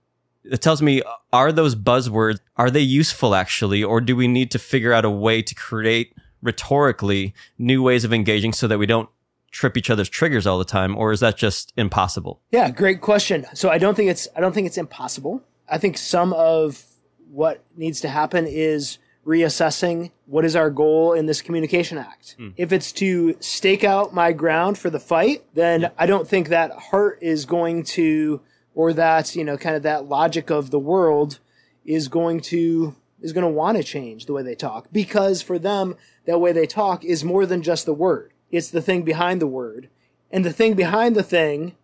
it 0.44 0.60
tells 0.60 0.80
me 0.80 1.02
are 1.32 1.52
those 1.52 1.74
buzzwords 1.74 2.38
are 2.56 2.70
they 2.70 2.80
useful 2.80 3.34
actually 3.34 3.82
or 3.82 4.00
do 4.00 4.16
we 4.16 4.28
need 4.28 4.50
to 4.50 4.58
figure 4.58 4.92
out 4.92 5.04
a 5.04 5.10
way 5.10 5.42
to 5.42 5.54
create 5.54 6.14
rhetorically 6.42 7.34
new 7.58 7.82
ways 7.82 8.04
of 8.04 8.12
engaging 8.12 8.52
so 8.52 8.66
that 8.66 8.78
we 8.78 8.86
don't 8.86 9.08
trip 9.50 9.76
each 9.76 9.90
other's 9.90 10.08
triggers 10.08 10.46
all 10.46 10.58
the 10.58 10.64
time 10.64 10.96
or 10.96 11.12
is 11.12 11.20
that 11.20 11.36
just 11.36 11.72
impossible 11.76 12.40
Yeah, 12.50 12.70
great 12.70 13.00
question. 13.00 13.46
So 13.54 13.68
I 13.68 13.78
don't 13.78 13.94
think 13.94 14.10
it's 14.10 14.28
I 14.36 14.40
don't 14.40 14.52
think 14.52 14.66
it's 14.66 14.78
impossible. 14.78 15.42
I 15.68 15.78
think 15.78 15.98
some 15.98 16.32
of 16.32 16.84
what 17.30 17.64
needs 17.76 18.00
to 18.00 18.08
happen 18.08 18.46
is 18.46 18.98
reassessing 19.26 20.10
what 20.26 20.44
is 20.44 20.56
our 20.56 20.70
goal 20.70 21.12
in 21.12 21.26
this 21.26 21.42
communication 21.42 21.98
act. 21.98 22.34
Hmm. 22.38 22.48
If 22.56 22.72
it's 22.72 22.90
to 22.92 23.36
stake 23.40 23.84
out 23.84 24.14
my 24.14 24.32
ground 24.32 24.78
for 24.78 24.90
the 24.90 24.98
fight, 24.98 25.44
then 25.54 25.90
I 25.98 26.06
don't 26.06 26.26
think 26.26 26.48
that 26.48 26.72
heart 26.72 27.18
is 27.20 27.44
going 27.44 27.84
to 27.84 28.40
or 28.74 28.92
that, 28.92 29.34
you 29.34 29.44
know, 29.44 29.56
kind 29.56 29.76
of 29.76 29.82
that 29.82 30.06
logic 30.06 30.50
of 30.50 30.70
the 30.70 30.78
world 30.78 31.38
is 31.84 32.08
going 32.08 32.40
to 32.40 32.94
is 33.20 33.32
going 33.32 33.44
to 33.44 33.52
want 33.52 33.76
to 33.76 33.84
change 33.84 34.26
the 34.26 34.32
way 34.32 34.42
they 34.42 34.54
talk 34.54 34.88
because 34.92 35.42
for 35.42 35.58
them 35.58 35.94
that 36.24 36.38
way 36.40 36.52
they 36.52 36.66
talk 36.66 37.04
is 37.04 37.22
more 37.24 37.44
than 37.44 37.62
just 37.62 37.84
the 37.84 37.92
word. 37.94 38.32
It's 38.50 38.70
the 38.70 38.80
thing 38.80 39.02
behind 39.02 39.40
the 39.40 39.46
word. 39.46 39.88
And 40.30 40.44
the 40.44 40.52
thing 40.52 40.74
behind 40.74 41.16
the 41.16 41.22
thing 41.22 41.74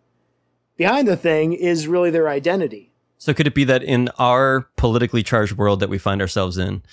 behind 0.77 1.07
the 1.07 1.17
thing 1.17 1.53
is 1.53 1.87
really 1.87 2.09
their 2.11 2.29
identity. 2.29 2.91
so 3.17 3.33
could 3.33 3.47
it 3.47 3.55
be 3.55 3.63
that 3.63 3.83
in 3.83 4.09
our 4.19 4.61
politically 4.77 5.23
charged 5.23 5.53
world 5.53 5.79
that 5.79 5.89
we 5.89 5.97
find 5.97 6.21
ourselves 6.21 6.57
in 6.57 6.83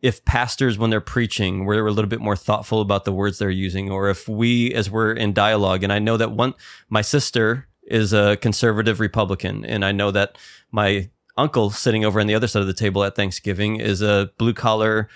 if 0.00 0.24
pastors 0.24 0.78
when 0.78 0.90
they're 0.90 1.00
preaching 1.00 1.64
we're 1.64 1.86
a 1.86 1.90
little 1.90 2.08
bit 2.08 2.20
more 2.20 2.36
thoughtful 2.36 2.80
about 2.80 3.04
the 3.04 3.12
words 3.12 3.38
they're 3.38 3.50
using 3.50 3.90
or 3.90 4.08
if 4.08 4.28
we 4.28 4.72
as 4.74 4.88
we're 4.88 5.12
in 5.12 5.32
dialogue 5.32 5.82
and 5.82 5.92
i 5.92 5.98
know 5.98 6.16
that 6.16 6.30
one 6.30 6.54
my 6.88 7.02
sister 7.02 7.66
is 7.90 8.12
a 8.12 8.36
conservative 8.38 9.00
republican. 9.00 9.64
And 9.64 9.84
i 9.84 9.92
know 9.92 10.10
that 10.10 10.38
my 10.70 11.10
uncle 11.36 11.70
sitting 11.70 12.04
over 12.04 12.20
on 12.20 12.26
the 12.26 12.34
other 12.34 12.48
side 12.48 12.60
of 12.60 12.66
the 12.66 12.74
table 12.74 13.04
at 13.04 13.16
thanksgiving 13.16 13.76
is 13.76 14.02
a 14.02 14.30
blue 14.38 14.54
collar 14.54 15.08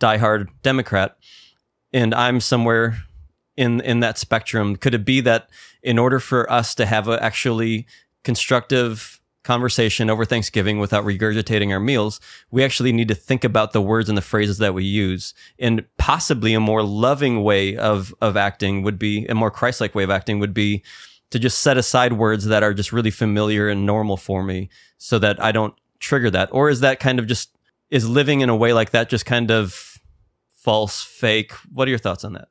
diehard 0.00 0.48
democrat. 0.62 1.16
And 1.92 2.14
i'm 2.14 2.40
somewhere 2.40 2.98
in 3.56 3.80
in 3.80 4.00
that 4.00 4.18
spectrum. 4.18 4.76
Could 4.76 4.94
it 4.94 5.04
be 5.04 5.20
that 5.20 5.48
in 5.82 5.98
order 5.98 6.18
for 6.18 6.50
us 6.50 6.74
to 6.76 6.86
have 6.86 7.08
a 7.08 7.22
actually 7.22 7.86
constructive 8.24 9.20
conversation 9.44 10.08
over 10.10 10.24
Thanksgiving 10.24 10.78
without 10.78 11.04
regurgitating 11.04 11.70
our 11.70 11.78
meals, 11.78 12.18
we 12.50 12.64
actually 12.64 12.92
need 12.92 13.08
to 13.08 13.14
think 13.14 13.44
about 13.44 13.72
the 13.72 13.82
words 13.82 14.08
and 14.08 14.16
the 14.16 14.22
phrases 14.22 14.58
that 14.58 14.74
we 14.74 14.84
use. 14.84 15.34
And 15.58 15.84
possibly 15.98 16.54
a 16.54 16.60
more 16.60 16.82
loving 16.82 17.44
way 17.44 17.76
of, 17.76 18.14
of 18.22 18.36
acting 18.36 18.82
would 18.82 18.98
be, 18.98 19.26
a 19.26 19.34
more 19.34 19.50
Christ 19.50 19.80
like 19.80 19.94
way 19.94 20.02
of 20.02 20.10
acting 20.10 20.38
would 20.38 20.54
be 20.54 20.82
to 21.34 21.40
just 21.40 21.58
set 21.58 21.76
aside 21.76 22.12
words 22.12 22.44
that 22.44 22.62
are 22.62 22.72
just 22.72 22.92
really 22.92 23.10
familiar 23.10 23.68
and 23.68 23.84
normal 23.84 24.16
for 24.16 24.44
me 24.44 24.70
so 24.98 25.18
that 25.18 25.42
I 25.42 25.50
don't 25.50 25.74
trigger 25.98 26.30
that. 26.30 26.48
Or 26.52 26.68
is 26.68 26.78
that 26.78 27.00
kind 27.00 27.18
of 27.18 27.26
just, 27.26 27.50
is 27.90 28.08
living 28.08 28.40
in 28.40 28.48
a 28.48 28.54
way 28.54 28.72
like 28.72 28.90
that 28.90 29.08
just 29.08 29.26
kind 29.26 29.50
of 29.50 29.98
false, 30.54 31.02
fake? 31.02 31.50
What 31.72 31.88
are 31.88 31.90
your 31.90 31.98
thoughts 31.98 32.22
on 32.22 32.34
that? 32.34 32.46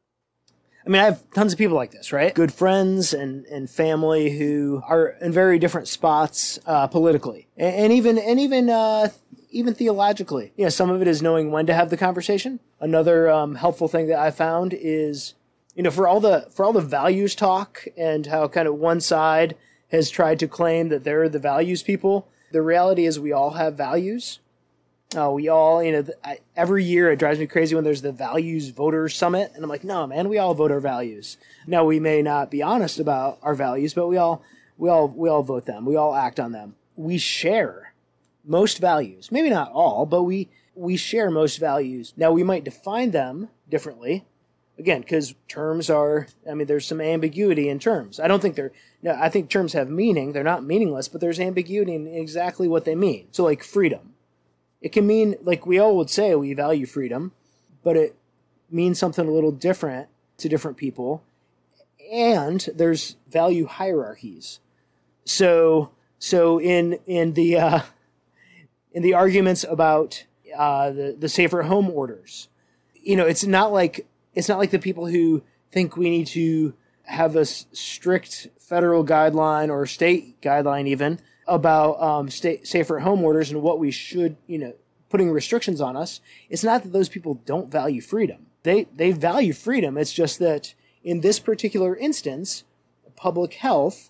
I 0.85 0.89
mean, 0.89 1.01
I 1.01 1.05
have 1.05 1.23
tons 1.31 1.53
of 1.53 1.57
people 1.57 1.77
like 1.77 1.91
this, 1.91 2.11
right? 2.11 2.35
Good 2.35 2.53
friends 2.53 3.13
and, 3.13 3.45
and 3.45 3.69
family 3.69 4.37
who 4.37 4.83
are 4.85 5.15
in 5.21 5.31
very 5.31 5.59
different 5.59 5.87
spots 5.87 6.59
uh, 6.65 6.87
politically, 6.87 7.47
and, 7.55 7.73
and 7.73 7.93
even 7.93 8.17
and 8.17 8.37
even 8.37 8.69
uh, 8.69 9.07
even 9.49 9.75
theologically. 9.75 10.51
You 10.57 10.65
know, 10.65 10.69
some 10.69 10.89
of 10.89 11.01
it 11.01 11.07
is 11.07 11.21
knowing 11.21 11.51
when 11.51 11.67
to 11.67 11.73
have 11.73 11.89
the 11.89 11.95
conversation. 11.95 12.59
Another 12.81 13.31
um, 13.31 13.55
helpful 13.55 13.87
thing 13.87 14.07
that 14.07 14.19
I 14.19 14.29
found 14.29 14.73
is, 14.73 15.35
you 15.75 15.83
know, 15.83 15.91
for 15.91 16.07
all 16.07 16.19
the 16.19 16.47
for 16.51 16.65
all 16.65 16.73
the 16.73 16.81
values 16.81 17.35
talk 17.35 17.85
and 17.97 18.27
how 18.27 18.47
kind 18.47 18.67
of 18.67 18.75
one 18.75 19.01
side 19.01 19.55
has 19.91 20.09
tried 20.09 20.39
to 20.39 20.47
claim 20.47 20.89
that 20.89 21.03
they're 21.03 21.29
the 21.29 21.39
values 21.39 21.83
people. 21.83 22.27
The 22.51 22.61
reality 22.61 23.05
is, 23.05 23.19
we 23.19 23.31
all 23.31 23.51
have 23.51 23.75
values. 23.75 24.39
Uh, 25.15 25.29
we 25.29 25.47
all, 25.47 25.83
you 25.83 25.91
know, 25.91 26.05
I, 26.23 26.39
every 26.55 26.83
year 26.83 27.11
it 27.11 27.19
drives 27.19 27.37
me 27.37 27.45
crazy 27.45 27.75
when 27.75 27.83
there's 27.83 28.01
the 28.01 28.11
values 28.11 28.69
voter 28.69 29.07
summit, 29.09 29.51
and 29.53 29.63
I'm 29.63 29.69
like, 29.69 29.83
no, 29.83 30.07
man, 30.07 30.27
we 30.27 30.39
all 30.39 30.55
vote 30.55 30.71
our 30.71 30.79
values. 30.79 31.37
Now 31.67 31.83
we 31.83 31.99
may 31.99 32.23
not 32.23 32.49
be 32.49 32.63
honest 32.63 32.99
about 32.99 33.37
our 33.43 33.53
values, 33.53 33.93
but 33.93 34.07
we 34.07 34.17
all, 34.17 34.43
we 34.77 34.89
all, 34.89 35.07
we 35.07 35.29
all 35.29 35.43
vote 35.43 35.65
them. 35.65 35.85
We 35.85 35.95
all 35.95 36.15
act 36.15 36.39
on 36.39 36.51
them. 36.51 36.75
We 36.95 37.19
share 37.19 37.93
most 38.43 38.79
values, 38.79 39.31
maybe 39.31 39.49
not 39.49 39.71
all, 39.71 40.05
but 40.05 40.23
we 40.23 40.49
we 40.75 40.97
share 40.97 41.29
most 41.29 41.59
values. 41.59 42.13
Now 42.17 42.31
we 42.31 42.43
might 42.43 42.63
define 42.63 43.11
them 43.11 43.49
differently, 43.69 44.25
again, 44.77 45.01
because 45.01 45.35
terms 45.47 45.89
are. 45.89 46.27
I 46.49 46.53
mean, 46.53 46.67
there's 46.67 46.87
some 46.87 47.01
ambiguity 47.01 47.69
in 47.69 47.79
terms. 47.79 48.19
I 48.19 48.27
don't 48.27 48.41
think 48.41 48.55
they're. 48.55 48.71
No, 49.01 49.17
I 49.19 49.29
think 49.29 49.49
terms 49.49 49.73
have 49.73 49.89
meaning. 49.89 50.33
They're 50.33 50.43
not 50.43 50.63
meaningless, 50.63 51.07
but 51.07 51.21
there's 51.21 51.39
ambiguity 51.39 51.95
in 51.95 52.07
exactly 52.07 52.67
what 52.67 52.85
they 52.85 52.95
mean. 52.95 53.27
So, 53.31 53.43
like 53.43 53.63
freedom 53.63 54.13
it 54.81 54.91
can 54.91 55.07
mean 55.07 55.35
like 55.41 55.65
we 55.65 55.79
all 55.79 55.95
would 55.95 56.09
say 56.09 56.35
we 56.35 56.53
value 56.53 56.85
freedom 56.85 57.31
but 57.83 57.95
it 57.95 58.15
means 58.69 58.99
something 58.99 59.25
a 59.25 59.31
little 59.31 59.51
different 59.53 60.09
to 60.37 60.49
different 60.49 60.75
people 60.75 61.23
and 62.11 62.67
there's 62.75 63.15
value 63.29 63.65
hierarchies 63.65 64.59
so 65.25 65.91
So 66.23 66.57
in 66.57 66.99
in 67.05 67.33
the 67.33 67.57
uh, 67.57 67.81
in 68.93 69.03
the 69.03 69.13
arguments 69.13 69.65
about 69.69 70.23
uh, 70.57 70.89
the 70.91 71.17
the 71.19 71.27
safer 71.27 71.63
home 71.63 71.89
orders, 71.89 72.47
you 72.93 73.17
know, 73.17 73.25
it's 73.25 73.43
not 73.43 73.73
like 73.73 74.05
it's 74.33 74.49
not 74.49 74.57
like 74.57 74.71
the 74.71 74.79
people 74.79 75.07
who 75.07 75.43
think 75.71 75.97
we 75.97 76.09
need 76.09 76.27
to 76.27 76.73
have 77.03 77.35
a 77.35 77.45
strict 77.45 78.47
federal 78.59 79.05
guideline 79.05 79.69
or 79.69 79.85
state 79.85 80.41
guideline 80.41 80.87
even 80.87 81.19
about 81.47 82.01
um, 82.01 82.29
state 82.29 82.65
safer 82.67 82.99
home 82.99 83.23
orders 83.23 83.51
and 83.51 83.61
what 83.61 83.79
we 83.79 83.91
should, 83.91 84.37
you 84.47 84.57
know, 84.57 84.73
putting 85.09 85.29
restrictions 85.29 85.81
on 85.81 85.95
us. 85.95 86.21
It's 86.49 86.63
not 86.63 86.83
that 86.83 86.93
those 86.93 87.09
people 87.09 87.35
don't 87.45 87.71
value 87.71 88.01
freedom. 88.01 88.47
They 88.63 88.85
they 88.95 89.11
value 89.11 89.53
freedom. 89.53 89.97
It's 89.97 90.13
just 90.13 90.39
that 90.39 90.73
in 91.03 91.21
this 91.21 91.39
particular 91.39 91.95
instance, 91.95 92.63
public 93.15 93.55
health, 93.55 94.09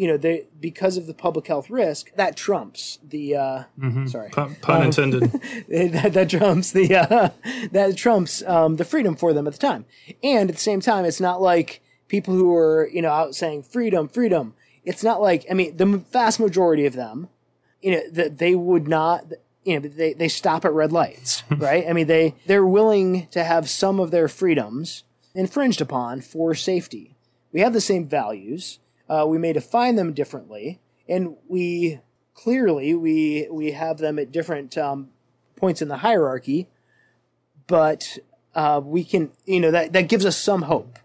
you 0.00 0.06
know, 0.08 0.16
they 0.16 0.46
because 0.58 0.96
of 0.96 1.06
the 1.06 1.12
public 1.12 1.46
health 1.46 1.68
risk, 1.68 2.10
that 2.16 2.34
trumps 2.34 2.98
the 3.06 3.36
uh, 3.36 3.62
Mm-hmm. 3.78 4.06
sorry 4.06 4.30
Pun, 4.30 4.56
pun 4.62 4.78
Um, 4.80 4.86
intended. 4.86 5.22
that, 5.68 6.12
that 6.14 6.30
trumps 6.30 6.72
the 6.72 6.86
uh, 6.96 7.28
that 7.72 7.96
trumps 7.98 8.42
um, 8.54 8.76
the 8.76 8.84
freedom 8.86 9.14
for 9.14 9.34
them 9.34 9.46
at 9.46 9.52
the 9.52 9.58
time. 9.58 9.84
And 10.22 10.48
at 10.48 10.56
the 10.56 10.62
same 10.62 10.80
time, 10.80 11.04
it's 11.04 11.20
not 11.20 11.42
like 11.42 11.82
people 12.08 12.32
who 12.34 12.54
are 12.56 12.88
you 12.88 13.02
know 13.02 13.10
out 13.10 13.34
saying 13.34 13.64
freedom, 13.64 14.08
freedom. 14.08 14.54
It's 14.84 15.04
not 15.04 15.20
like 15.20 15.44
I 15.50 15.54
mean 15.54 15.76
the 15.76 15.86
vast 16.10 16.40
majority 16.40 16.86
of 16.86 16.94
them, 16.94 17.28
you 17.82 17.90
know, 17.92 18.02
that 18.12 18.38
they 18.38 18.54
would 18.54 18.88
not. 18.88 19.24
You 19.62 19.78
know, 19.78 19.88
they, 19.88 20.14
they 20.14 20.28
stop 20.28 20.64
at 20.64 20.72
red 20.72 20.90
lights, 20.90 21.42
right? 21.50 21.84
I 21.86 21.92
mean, 21.92 22.06
they, 22.06 22.34
they're 22.46 22.64
willing 22.64 23.28
to 23.32 23.44
have 23.44 23.68
some 23.68 24.00
of 24.00 24.10
their 24.10 24.26
freedoms 24.26 25.04
infringed 25.34 25.82
upon 25.82 26.22
for 26.22 26.54
safety. 26.54 27.14
We 27.52 27.60
have 27.60 27.74
the 27.74 27.80
same 27.82 28.08
values. 28.08 28.78
Uh, 29.10 29.26
we 29.26 29.36
may 29.38 29.52
define 29.52 29.96
them 29.96 30.12
differently, 30.14 30.78
and 31.08 31.36
we 31.48 32.00
clearly 32.34 32.94
we 32.94 33.48
we 33.50 33.72
have 33.72 33.98
them 33.98 34.18
at 34.20 34.30
different 34.30 34.78
um, 34.78 35.08
points 35.56 35.82
in 35.82 35.88
the 35.88 35.96
hierarchy. 35.98 36.68
But 37.66 38.18
uh, 38.54 38.80
we 38.84 39.04
can, 39.04 39.30
you 39.46 39.60
know, 39.60 39.70
that 39.70 39.92
that 39.92 40.08
gives 40.08 40.24
us 40.24 40.36
some 40.36 40.62
hope. 40.62 40.98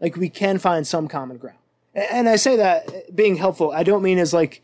Like 0.00 0.16
we 0.16 0.28
can 0.28 0.58
find 0.58 0.86
some 0.86 1.08
common 1.08 1.36
ground. 1.38 1.58
A- 1.94 2.12
And 2.12 2.28
I 2.28 2.36
say 2.36 2.56
that 2.56 3.14
being 3.14 3.36
helpful. 3.36 3.70
I 3.70 3.82
don't 3.82 4.02
mean 4.02 4.18
as 4.18 4.32
like 4.32 4.62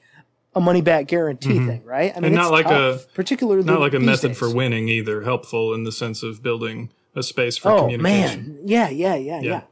a 0.55 0.61
money 0.61 0.81
back 0.83 1.07
guarantee 1.07 1.59
thing, 1.65 1.85
right? 1.85 2.13
I 2.17 2.21
mean, 2.21 2.23
Mm-hmm. 2.23 2.25
And 2.25 2.35
not 2.35 2.45
it's 2.45 2.51
like 2.53 2.67
tough, 2.67 3.05
a- 3.05 3.09
particularly 3.15 3.63
Not 3.65 3.81
like 3.81 3.95
a 3.95 4.01
method 4.01 4.29
days. 4.29 4.39
for 4.39 4.53
winning 4.55 4.89
either. 4.89 5.23
Helpful 5.23 5.73
in 5.75 5.85
the 5.85 5.93
sense 5.93 6.23
of 6.23 6.43
building 6.43 6.91
a 7.15 7.23
space 7.23 7.57
for 7.57 7.71
Oh 7.71 7.81
communication. 7.83 8.55
man, 8.57 8.59
yeah, 8.65 8.89
yeah, 8.89 9.15
yeah, 9.15 9.41
yeah. 9.41 9.63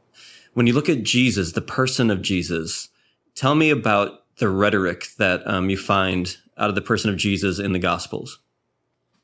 When 0.53 0.65
you 0.67 0.73
look 0.73 0.89
at 0.89 1.03
Jesus, 1.03 1.51
the 1.51 1.61
person 1.61 2.09
of 2.09 2.21
Jesus, 2.21 2.89
tell 3.37 3.55
me 3.55 3.69
about 3.69 4.23
the 4.39 4.49
rhetoric 4.49 5.07
that 5.17 5.47
um, 5.47 5.69
you 5.69 5.77
find 5.77 6.35
out 6.57 6.69
of 6.69 6.75
the 6.75 6.81
person 6.81 7.09
of 7.09 7.15
Jesus 7.15 7.59
in 7.59 7.71
the 7.71 7.79
Gospels. 7.79 8.39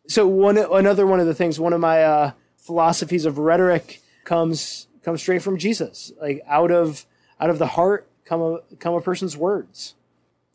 so 0.08 0.26
one 0.28 0.58
another 0.58 1.06
one 1.06 1.20
of 1.20 1.28
the 1.28 1.34
things 1.34 1.60
one 1.60 1.74
of 1.74 1.82
my 1.82 2.04
uh, 2.04 2.32
philosophies 2.58 3.26
of 3.26 3.38
rhetoric 3.38 4.02
comes 4.24 4.88
comes 5.04 5.22
straight 5.22 5.42
from 5.42 5.58
Jesus. 5.58 6.12
Like 6.22 6.42
out 6.48 6.72
of 6.72 7.06
out 7.40 7.50
of 7.50 7.60
the 7.60 7.68
heart 7.68 8.08
come 8.26 8.42
a 8.42 8.60
come 8.80 8.94
a 8.94 9.02
person's 9.02 9.36
words. 9.36 9.96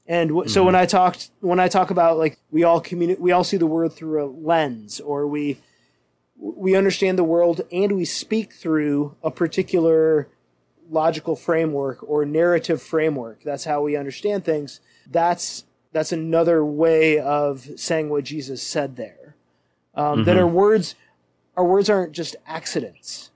And 0.07 0.31
w- 0.31 0.49
so 0.49 0.64
when 0.64 0.75
I 0.75 0.87
talked 0.87 1.31
when 1.40 1.61
I 1.61 1.68
talk 1.68 1.90
about 1.90 2.16
like 2.16 2.38
we 2.51 2.64
all 2.64 2.81
communi- 2.81 3.18
we 3.18 3.33
all 3.33 3.44
see 3.44 3.59
the 3.59 3.66
world 3.66 3.94
through 3.94 4.25
a 4.25 4.27
lens 4.27 5.01
or 5.01 5.27
we 5.27 5.59
we 6.37 6.75
understand 6.77 7.18
the 7.18 7.25
world 7.25 7.61
and 7.73 7.92
we 7.92 8.05
speak 8.05 8.55
through 8.55 9.16
a 9.23 9.31
particular 9.31 10.29
logical 10.90 11.37
framework 11.37 11.98
or 12.03 12.24
narrative 12.24 12.83
framework. 12.83 13.42
That's 13.42 13.64
how 13.64 13.83
we 13.83 13.96
understand 13.96 14.44
things. 14.44 14.81
That's 15.11 15.64
that's 15.92 16.12
another 16.12 16.64
way 16.64 17.18
of 17.18 17.68
saying 17.77 18.11
what 18.11 18.24
Jesus 18.24 18.62
said 18.62 18.96
there. 18.96 19.37
Um, 19.94 20.24
that 20.24 20.37
our 20.37 20.46
words 20.46 20.94
our 21.57 21.64
words 21.64 21.90
aren't 21.90 22.12
just 22.12 22.37
accidents. 22.46 23.31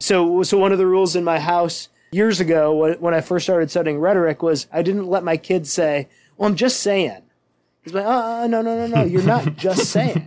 So 0.00 0.42
so 0.42 0.58
one 0.58 0.72
of 0.72 0.78
the 0.78 0.86
rules 0.86 1.16
in 1.16 1.24
my 1.24 1.38
house 1.38 1.88
years 2.10 2.40
ago 2.40 2.96
when, 2.98 3.12
I 3.12 3.20
first 3.20 3.44
started 3.44 3.70
studying 3.70 3.98
rhetoric 3.98 4.42
was 4.42 4.66
I 4.72 4.80
didn't 4.82 5.08
let 5.08 5.22
my 5.22 5.36
kids 5.36 5.72
say 5.72 6.08
well 6.36 6.48
I'm 6.48 6.56
just 6.56 6.80
saying. 6.80 7.22
He's 7.82 7.94
like 7.94 8.06
uh, 8.06 8.42
uh, 8.42 8.46
no 8.46 8.62
no 8.62 8.86
no 8.86 8.86
no 8.86 9.04
you're 9.04 9.22
not 9.22 9.56
just 9.56 9.90
saying. 9.90 10.26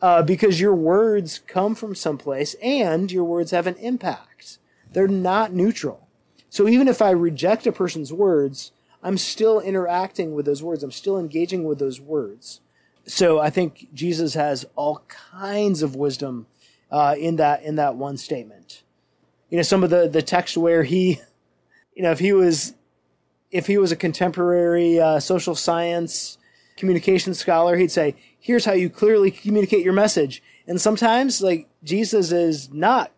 Uh, 0.00 0.22
because 0.22 0.60
your 0.60 0.76
words 0.76 1.40
come 1.48 1.74
from 1.74 1.92
someplace 1.92 2.54
and 2.62 3.10
your 3.10 3.24
words 3.24 3.50
have 3.50 3.66
an 3.66 3.74
impact. 3.76 4.58
They're 4.92 5.08
not 5.08 5.52
neutral. 5.52 6.08
So 6.50 6.66
even 6.68 6.88
if 6.88 7.02
I 7.02 7.10
reject 7.10 7.66
a 7.66 7.72
person's 7.72 8.12
words, 8.12 8.72
I'm 9.02 9.18
still 9.18 9.60
interacting 9.60 10.34
with 10.34 10.46
those 10.46 10.62
words. 10.62 10.82
I'm 10.82 10.92
still 10.92 11.18
engaging 11.18 11.64
with 11.64 11.78
those 11.78 12.00
words. 12.00 12.60
So 13.06 13.38
I 13.38 13.50
think 13.50 13.88
Jesus 13.94 14.34
has 14.34 14.66
all 14.76 15.02
kinds 15.08 15.82
of 15.82 15.94
wisdom 15.94 16.46
uh, 16.90 17.14
in 17.18 17.36
that 17.36 17.62
in 17.62 17.76
that 17.76 17.96
one 17.96 18.16
statement. 18.16 18.82
You 19.50 19.56
know, 19.56 19.62
some 19.62 19.82
of 19.82 19.90
the 19.90 20.08
the 20.08 20.22
text 20.22 20.56
where 20.56 20.82
he, 20.82 21.20
you 21.94 22.02
know, 22.02 22.10
if 22.10 22.18
he 22.18 22.32
was 22.32 22.74
if 23.50 23.66
he 23.66 23.78
was 23.78 23.92
a 23.92 23.96
contemporary 23.96 24.98
uh, 24.98 25.20
social 25.20 25.54
science 25.54 26.38
communication 26.76 27.34
scholar, 27.34 27.76
he'd 27.76 27.90
say, 27.90 28.14
"Here's 28.38 28.64
how 28.64 28.72
you 28.72 28.90
clearly 28.90 29.30
communicate 29.30 29.84
your 29.84 29.94
message." 29.94 30.42
And 30.66 30.80
sometimes, 30.80 31.40
like 31.40 31.68
Jesus 31.82 32.30
is 32.30 32.70
not 32.72 33.10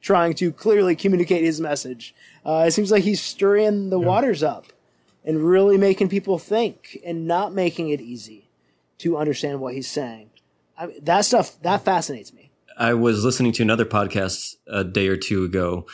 trying 0.00 0.34
to 0.34 0.52
clearly 0.52 0.94
communicate 0.94 1.44
his 1.44 1.60
message. 1.60 2.14
Uh, 2.44 2.64
it 2.66 2.70
seems 2.72 2.90
like 2.90 3.04
he's 3.04 3.20
stirring 3.20 3.90
the 3.90 3.98
waters 3.98 4.42
up 4.42 4.66
and 5.24 5.44
really 5.44 5.76
making 5.76 6.08
people 6.08 6.38
think 6.38 6.98
and 7.04 7.26
not 7.26 7.52
making 7.52 7.90
it 7.90 8.00
easy 8.00 8.48
to 8.98 9.16
understand 9.16 9.60
what 9.60 9.74
he's 9.74 9.88
saying. 9.88 10.30
I, 10.76 10.94
that 11.02 11.24
stuff 11.24 11.60
that 11.62 11.84
fascinates 11.84 12.32
me. 12.32 12.50
I 12.76 12.94
was 12.94 13.24
listening 13.24 13.52
to 13.52 13.62
another 13.62 13.84
podcast 13.84 14.54
a 14.68 14.84
day 14.84 15.08
or 15.08 15.16
two 15.16 15.44
ago 15.44 15.86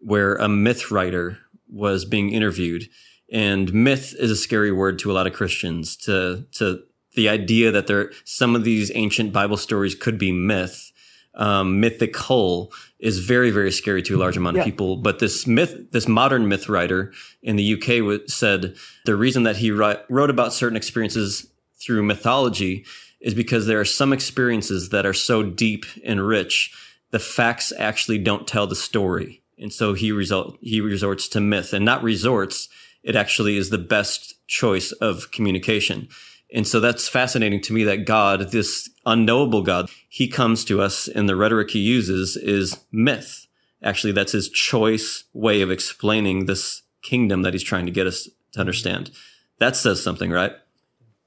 where 0.00 0.36
a 0.36 0.48
myth 0.48 0.90
writer 0.90 1.38
was 1.70 2.04
being 2.04 2.30
interviewed. 2.30 2.88
And 3.30 3.72
myth 3.72 4.14
is 4.18 4.30
a 4.30 4.36
scary 4.36 4.72
word 4.72 4.98
to 5.00 5.10
a 5.10 5.14
lot 5.14 5.26
of 5.26 5.34
Christians 5.34 5.96
to, 5.98 6.46
to 6.52 6.82
the 7.14 7.28
idea 7.28 7.70
that 7.70 7.86
there, 7.86 8.10
some 8.24 8.56
of 8.56 8.64
these 8.64 8.90
ancient 8.94 9.32
Bible 9.32 9.56
stories 9.56 9.94
could 9.94 10.18
be 10.18 10.32
myth, 10.32 10.89
um, 11.34 11.80
mythical 11.80 12.72
is 12.98 13.18
very, 13.20 13.50
very 13.50 13.70
scary 13.72 14.02
to 14.02 14.16
a 14.16 14.18
large 14.18 14.36
amount 14.36 14.56
Yeah. 14.56 14.62
of 14.62 14.66
people. 14.66 14.96
But 14.96 15.18
this 15.20 15.46
myth, 15.46 15.90
this 15.92 16.08
modern 16.08 16.48
myth 16.48 16.68
writer 16.68 17.12
in 17.42 17.56
the 17.56 17.74
UK 17.74 18.02
wa- 18.04 18.18
said 18.26 18.74
the 19.06 19.16
reason 19.16 19.44
that 19.44 19.56
he 19.56 19.70
wrote 19.70 20.30
about 20.30 20.52
certain 20.52 20.76
experiences 20.76 21.46
through 21.80 22.02
mythology 22.02 22.84
is 23.20 23.32
because 23.34 23.66
there 23.66 23.80
are 23.80 23.84
some 23.84 24.12
experiences 24.12 24.88
that 24.90 25.06
are 25.06 25.12
so 25.14 25.42
deep 25.42 25.84
and 26.04 26.26
rich, 26.26 26.72
the 27.10 27.18
facts 27.18 27.72
actually 27.78 28.18
don't 28.18 28.46
tell 28.46 28.66
the 28.66 28.76
story. 28.76 29.42
And 29.58 29.72
so 29.72 29.92
he 29.94 30.10
result, 30.10 30.56
he 30.60 30.80
resorts 30.80 31.28
to 31.28 31.40
myth 31.40 31.72
and 31.72 31.84
not 31.84 32.02
resorts. 32.02 32.68
It 33.02 33.14
actually 33.16 33.56
is 33.56 33.70
the 33.70 33.78
best 33.78 34.34
choice 34.46 34.92
of 34.92 35.30
communication. 35.32 36.08
And 36.52 36.66
so 36.66 36.80
that's 36.80 37.08
fascinating 37.08 37.60
to 37.62 37.72
me 37.72 37.84
that 37.84 38.04
God, 38.04 38.50
this 38.50 38.90
unknowable 39.06 39.62
God, 39.62 39.88
he 40.08 40.28
comes 40.28 40.64
to 40.64 40.80
us 40.80 41.06
and 41.06 41.28
the 41.28 41.36
rhetoric 41.36 41.70
he 41.70 41.78
uses 41.78 42.36
is 42.36 42.84
myth. 42.90 43.46
Actually, 43.82 44.12
that's 44.12 44.32
his 44.32 44.48
choice 44.48 45.24
way 45.32 45.62
of 45.62 45.70
explaining 45.70 46.46
this 46.46 46.82
kingdom 47.02 47.42
that 47.42 47.54
he's 47.54 47.62
trying 47.62 47.86
to 47.86 47.92
get 47.92 48.06
us 48.06 48.28
to 48.52 48.60
understand. 48.60 49.10
That 49.58 49.76
says 49.76 50.02
something, 50.02 50.30
right? 50.30 50.52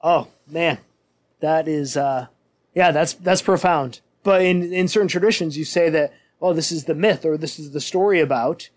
Oh 0.02 0.28
man, 0.48 0.80
that 1.40 1.68
is 1.68 1.96
uh, 1.96 2.28
yeah, 2.76 2.92
that's 2.92 3.14
that's 3.14 3.42
profound. 3.42 4.02
But 4.24 4.42
in 4.42 4.74
in 4.74 4.88
certain 4.88 5.08
traditions, 5.08 5.58
you 5.58 5.66
say 5.66 5.90
that 5.90 6.14
oh, 6.42 6.54
this 6.54 6.72
is 6.72 6.84
the 6.84 6.96
myth 6.96 7.26
or 7.26 7.38
this 7.38 7.58
is 7.58 7.72
the 7.72 7.82
story 7.82 8.20
about, 8.20 8.70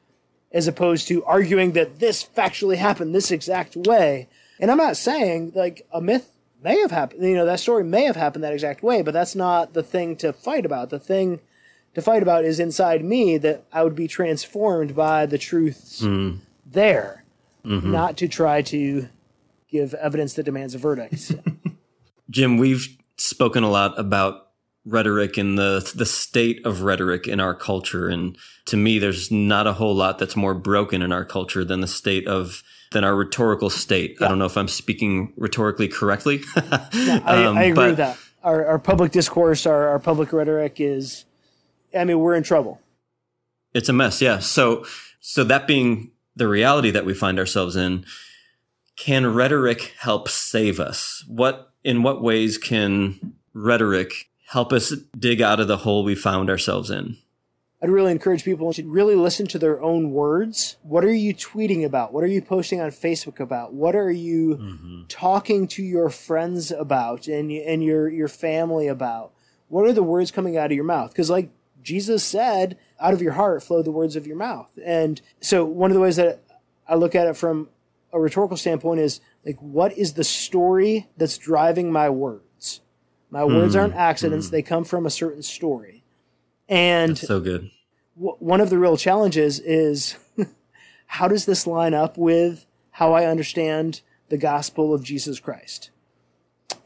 as 0.53 0.69
opposed 0.69 1.09
to 1.09 1.25
arguing 1.25 1.73
that 1.73 1.99
this 1.99 2.25
factually 2.25 2.77
happened 2.77 3.15
this 3.15 3.31
exact 3.31 3.77
way. 3.77 4.29
And 4.61 4.71
I'm 4.71 4.79
not 4.79 4.97
saying 4.97 5.53
like 5.55 5.87
a 5.93 6.01
myth 6.01 6.36
may 6.63 6.79
have 6.81 6.91
happened, 6.91 7.23
you 7.23 7.35
know, 7.35 7.45
that 7.45 7.61
story 7.61 7.85
may 7.85 8.05
have 8.05 8.17
happened 8.17 8.45
that 8.45 8.53
exact 8.53 8.83
way, 8.83 9.03
but 9.03 9.15
that's 9.15 9.35
not 9.35 9.73
the 9.73 9.83
thing 9.83 10.17
to 10.17 10.33
fight 10.33 10.67
about. 10.67 10.91
The 10.91 10.99
thing 10.99 11.41
to 11.95 12.03
fight 12.03 12.23
about 12.23 12.45
is 12.45 12.61
inside 12.61 13.05
me 13.05 13.39
that 13.39 13.65
I 13.73 13.83
would 13.83 13.95
be 13.95 14.09
transformed 14.09 14.95
by 14.95 15.27
the 15.27 15.39
truths 15.39 16.01
hmm. 16.01 16.37
there, 16.65 17.25
mm-hmm. 17.65 17.91
not 17.91 18.17
to 18.19 18.29
try 18.29 18.63
to 18.63 19.09
give 19.71 19.95
evidence 19.95 20.35
that 20.35 20.45
demands 20.45 20.75
a 20.75 20.79
verdict. 20.79 21.33
Jim, 22.31 22.59
we've 22.59 22.97
spoken 23.17 23.63
a 23.63 23.71
lot 23.71 23.99
about 23.99 24.47
rhetoric 24.85 25.37
and 25.37 25.59
the 25.59 25.93
the 25.97 26.07
state 26.07 26.65
of 26.65 26.83
rhetoric 26.83 27.27
in 27.27 27.41
our 27.41 27.55
culture 27.55 28.09
and 28.09 28.39
to 28.67 28.77
me 28.77 29.01
there's 29.01 29.33
not 29.33 29.67
a 29.67 29.73
whole 29.73 29.95
lot 29.95 30.17
that's 30.17 30.37
more 30.37 30.55
broken 30.55 31.03
in 31.03 31.11
our 31.11 31.25
culture 31.25 31.65
than 31.65 31.81
the 31.81 31.89
state 31.89 32.25
of 32.29 32.63
than 32.93 33.05
our 33.05 33.15
rhetorical 33.15 33.71
state. 33.71 34.17
I 34.21 34.29
don't 34.29 34.39
know 34.39 34.47
if 34.47 34.57
I'm 34.57 34.69
speaking 34.69 35.33
rhetorically 35.37 35.89
correctly. 35.89 36.43
I, 36.57 37.45
Um, 37.45 37.57
I 37.59 37.65
agree 37.65 37.75
but- 37.75 37.89
with 37.91 37.97
that. 37.99 38.19
Our, 38.45 38.65
our 38.65 38.79
public 38.79 39.11
discourse, 39.11 39.67
our, 39.67 39.89
our 39.89 39.99
public 39.99 40.33
rhetoric 40.33 40.77
is, 40.79 41.25
I 41.93 42.05
mean, 42.05 42.21
we're 42.21 42.37
in 42.37 42.45
trouble. 42.45 42.81
It's 43.75 43.89
a 43.89 43.93
mess, 43.93 44.23
yeah. 44.23 44.39
So, 44.39 44.85
so 45.19 45.43
that 45.43 45.67
being 45.67 46.13
the 46.37 46.47
reality 46.47 46.93
that 46.93 47.05
we 47.05 47.13
find 47.13 47.41
ourselves 47.41 47.75
in, 47.75 48.05
can 48.97 49.35
rhetoric 49.35 49.95
help 49.99 50.29
save 50.29 50.79
us? 50.79 51.25
What 51.27 51.73
in 51.83 52.05
what 52.05 52.23
ways 52.23 52.57
can 52.57 53.35
rhetoric 53.53 54.13
help 54.49 54.73
us 54.73 54.95
dig 55.19 55.43
out 55.43 55.59
of 55.59 55.67
the 55.67 55.79
hole 55.79 56.05
we 56.05 56.15
found 56.15 56.49
ourselves 56.49 56.89
in? 56.91 57.17
I'd 57.83 57.91
really 57.91 58.13
encourage 58.13 58.43
people 58.43 58.73
to 58.73 58.89
really 58.89 59.15
listen 59.15 59.47
to 59.49 59.59
their 59.59 59.83
own 59.83 60.11
words. 60.11 60.77
What 60.83 61.05
are 61.05 61.13
you 61.13 61.35
tweeting 61.35 61.85
about? 61.85 62.13
What 62.13 62.25
are 62.25 62.29
you 62.29 62.41
posting 62.41 62.81
on 62.81 62.91
Facebook 62.91 63.39
about? 63.39 63.75
What 63.75 63.95
are 63.95 64.11
you 64.11 64.57
mm-hmm. 64.57 65.03
talking 65.09 65.69
to 65.69 65.83
your 65.83 66.09
friends 66.09 66.71
about 66.71 67.29
and 67.29 67.51
and 67.51 67.85
your 67.85 68.09
your 68.09 68.29
family 68.29 68.89
about? 68.89 69.33
What 69.69 69.87
are 69.87 69.93
the 69.93 70.03
words 70.03 70.31
coming 70.31 70.57
out 70.57 70.67
of 70.67 70.73
your 70.73 70.85
mouth? 70.85 71.11
Because 71.11 71.29
like 71.29 71.51
Jesus 71.83 72.25
said, 72.25 72.79
out 72.99 73.13
of 73.13 73.21
your 73.21 73.33
heart 73.33 73.63
flow 73.63 73.83
the 73.83 73.91
words 73.91 74.17
of 74.17 74.27
your 74.27 74.37
mouth. 74.37 74.77
And 74.83 75.21
so 75.41 75.65
one 75.65 75.91
of 75.91 75.95
the 75.95 76.01
ways 76.01 76.17
that 76.17 76.43
I 76.89 76.95
look 76.95 77.15
at 77.15 77.27
it 77.27 77.37
from 77.37 77.69
a 78.13 78.19
rhetorical 78.19 78.57
standpoint 78.57 79.01
is 79.01 79.21
like 79.45 79.59
what 79.61 79.97
is 79.99 80.15
the 80.15 80.25
story 80.25 81.09
that's 81.19 81.37
driving 81.37 81.93
my 81.93 82.09
words? 82.09 82.81
My 83.31 83.41
mm-hmm. 83.41 83.55
words 83.55 83.77
aren't 83.77 83.95
accidents; 83.95 84.47
mm-hmm. 84.47 84.57
they 84.57 84.63
come 84.63 84.85
from 84.85 85.05
a 85.05 85.11
certain 85.11 85.43
story. 85.43 85.96
And 86.69 87.13
that's 87.13 87.27
so 87.27 87.41
good. 87.41 87.71
W- 88.17 88.37
one 88.39 88.61
of 88.61 88.71
the 88.71 88.79
real 88.79 88.97
challenges 88.97 89.61
is 89.61 90.17
how 91.07 91.29
does 91.29 91.47
this 91.47 91.67
line 91.67 91.95
up 91.95 92.17
with 92.17 92.67
how 92.93 93.13
I 93.13 93.27
understand 93.27 94.01
the 94.29 94.39
gospel 94.39 94.95
of 94.95 95.05
Jesus 95.05 95.41
Christ? 95.41 95.91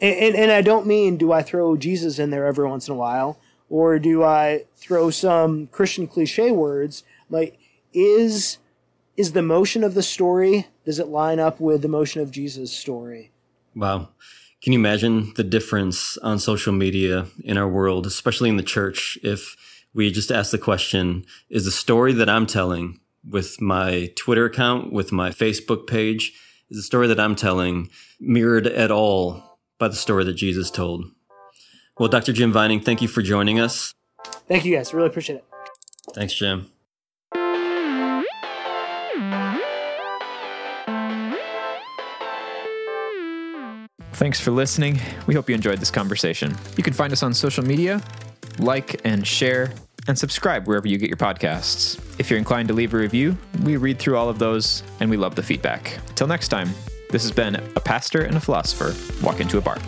And, 0.01 0.17
and, 0.17 0.37
and, 0.37 0.51
I 0.51 0.63
don't 0.63 0.87
mean 0.87 1.17
do 1.17 1.33
I 1.33 1.43
throw 1.43 1.77
Jesus 1.77 2.19
in 2.19 2.31
there 2.31 2.47
every 2.47 2.67
once 2.67 2.89
in 2.89 2.95
a 2.95 2.97
while, 2.97 3.39
or 3.69 3.99
do 3.99 4.23
I 4.25 4.65
throw 4.77 5.11
some 5.11 5.67
Christian 5.69 6.07
cliche 6.07 6.51
words 6.51 7.05
like 7.29 7.59
is 7.93 8.59
is 9.17 9.33
the 9.33 9.43
motion 9.43 9.85
of 9.85 9.95
the 9.95 10.03
story 10.03 10.67
does 10.85 10.99
it 10.99 11.09
line 11.09 11.39
up 11.39 11.61
with 11.61 11.83
the 11.83 11.89
motion 11.89 12.21
of 12.21 12.31
Jesus' 12.31 12.73
story? 12.73 13.31
Wow. 13.75 14.09
Can 14.63 14.73
you 14.73 14.79
imagine 14.79 15.33
the 15.37 15.45
difference 15.45 16.19
on 16.19 16.39
social 16.39 16.73
media 16.73 17.27
in 17.45 17.57
our 17.57 17.69
world, 17.69 18.07
especially 18.07 18.49
in 18.49 18.57
the 18.57 18.63
church, 18.63 19.19
if 19.23 19.57
we 19.95 20.11
just 20.11 20.31
ask 20.31 20.51
the 20.51 20.59
question, 20.59 21.25
is 21.49 21.65
the 21.65 21.71
story 21.71 22.13
that 22.13 22.29
I'm 22.29 22.47
telling 22.47 23.01
with 23.29 23.61
my 23.61 24.13
Twitter 24.17 24.47
account, 24.47 24.93
with 24.93 25.13
my 25.13 25.31
Facebook 25.31 25.87
page, 25.87 26.33
is 26.71 26.77
the 26.77 26.83
story 26.83 27.07
that 27.09 27.21
I'm 27.21 27.35
telling 27.35 27.91
mirrored 28.21 28.67
at 28.67 28.91
all 28.91 29.59
by 29.79 29.89
the 29.89 29.97
story 29.97 30.25
that 30.25 30.35
Jesus 30.35 30.71
told? 30.71 31.07
Well, 31.99 32.09
Dr. 32.09 32.33
Jim 32.33 32.53
Vining, 32.53 32.81
thank 32.81 33.03
you 33.03 33.09
for 33.09 33.23
joining 33.23 33.61
us. 33.61 33.93
Thank 34.47 34.65
you 34.65 34.77
guys. 34.77 34.95
Really 34.95 35.09
appreciate 35.09 35.37
it. 35.37 35.45
Thanks, 36.15 36.35
Jim. 36.35 36.71
Thanks 44.13 44.39
for 44.39 44.51
listening. 44.51 45.01
We 45.27 45.35
hope 45.35 45.49
you 45.49 45.55
enjoyed 45.55 45.79
this 45.79 45.91
conversation. 45.91 46.55
You 46.77 46.85
can 46.85 46.93
find 46.93 47.11
us 47.13 47.23
on 47.23 47.33
social 47.33 47.65
media, 47.65 48.03
like 48.63 49.01
and 49.05 49.27
share, 49.27 49.73
and 50.09 50.19
subscribe 50.19 50.67
wherever 50.67 50.89
you 50.89 50.99
get 50.99 51.09
your 51.09 51.17
podcasts. 51.17 51.99
If 52.19 52.31
you're 52.31 52.39
inclined 52.39 52.69
to 52.69 52.75
leave 52.75 52.95
a 52.95 52.97
review, 52.97 53.37
we 53.63 53.77
read 53.77 53.99
through 53.99 54.17
all 54.17 54.29
of 54.29 54.39
those 54.39 54.83
and 55.01 55.11
we 55.11 55.17
love 55.17 55.35
the 55.35 55.43
feedback. 55.43 55.99
Until 56.09 56.27
next 56.27 56.49
time, 56.49 56.71
this 57.11 57.23
has 57.23 57.33
been 57.33 57.57
A 57.77 57.81
Pastor 57.81 58.23
and 58.23 58.37
a 58.37 58.41
Philosopher 58.41 58.95
Walk 59.25 59.41
into 59.41 59.59
a 59.59 59.61
Bar. 59.61 59.79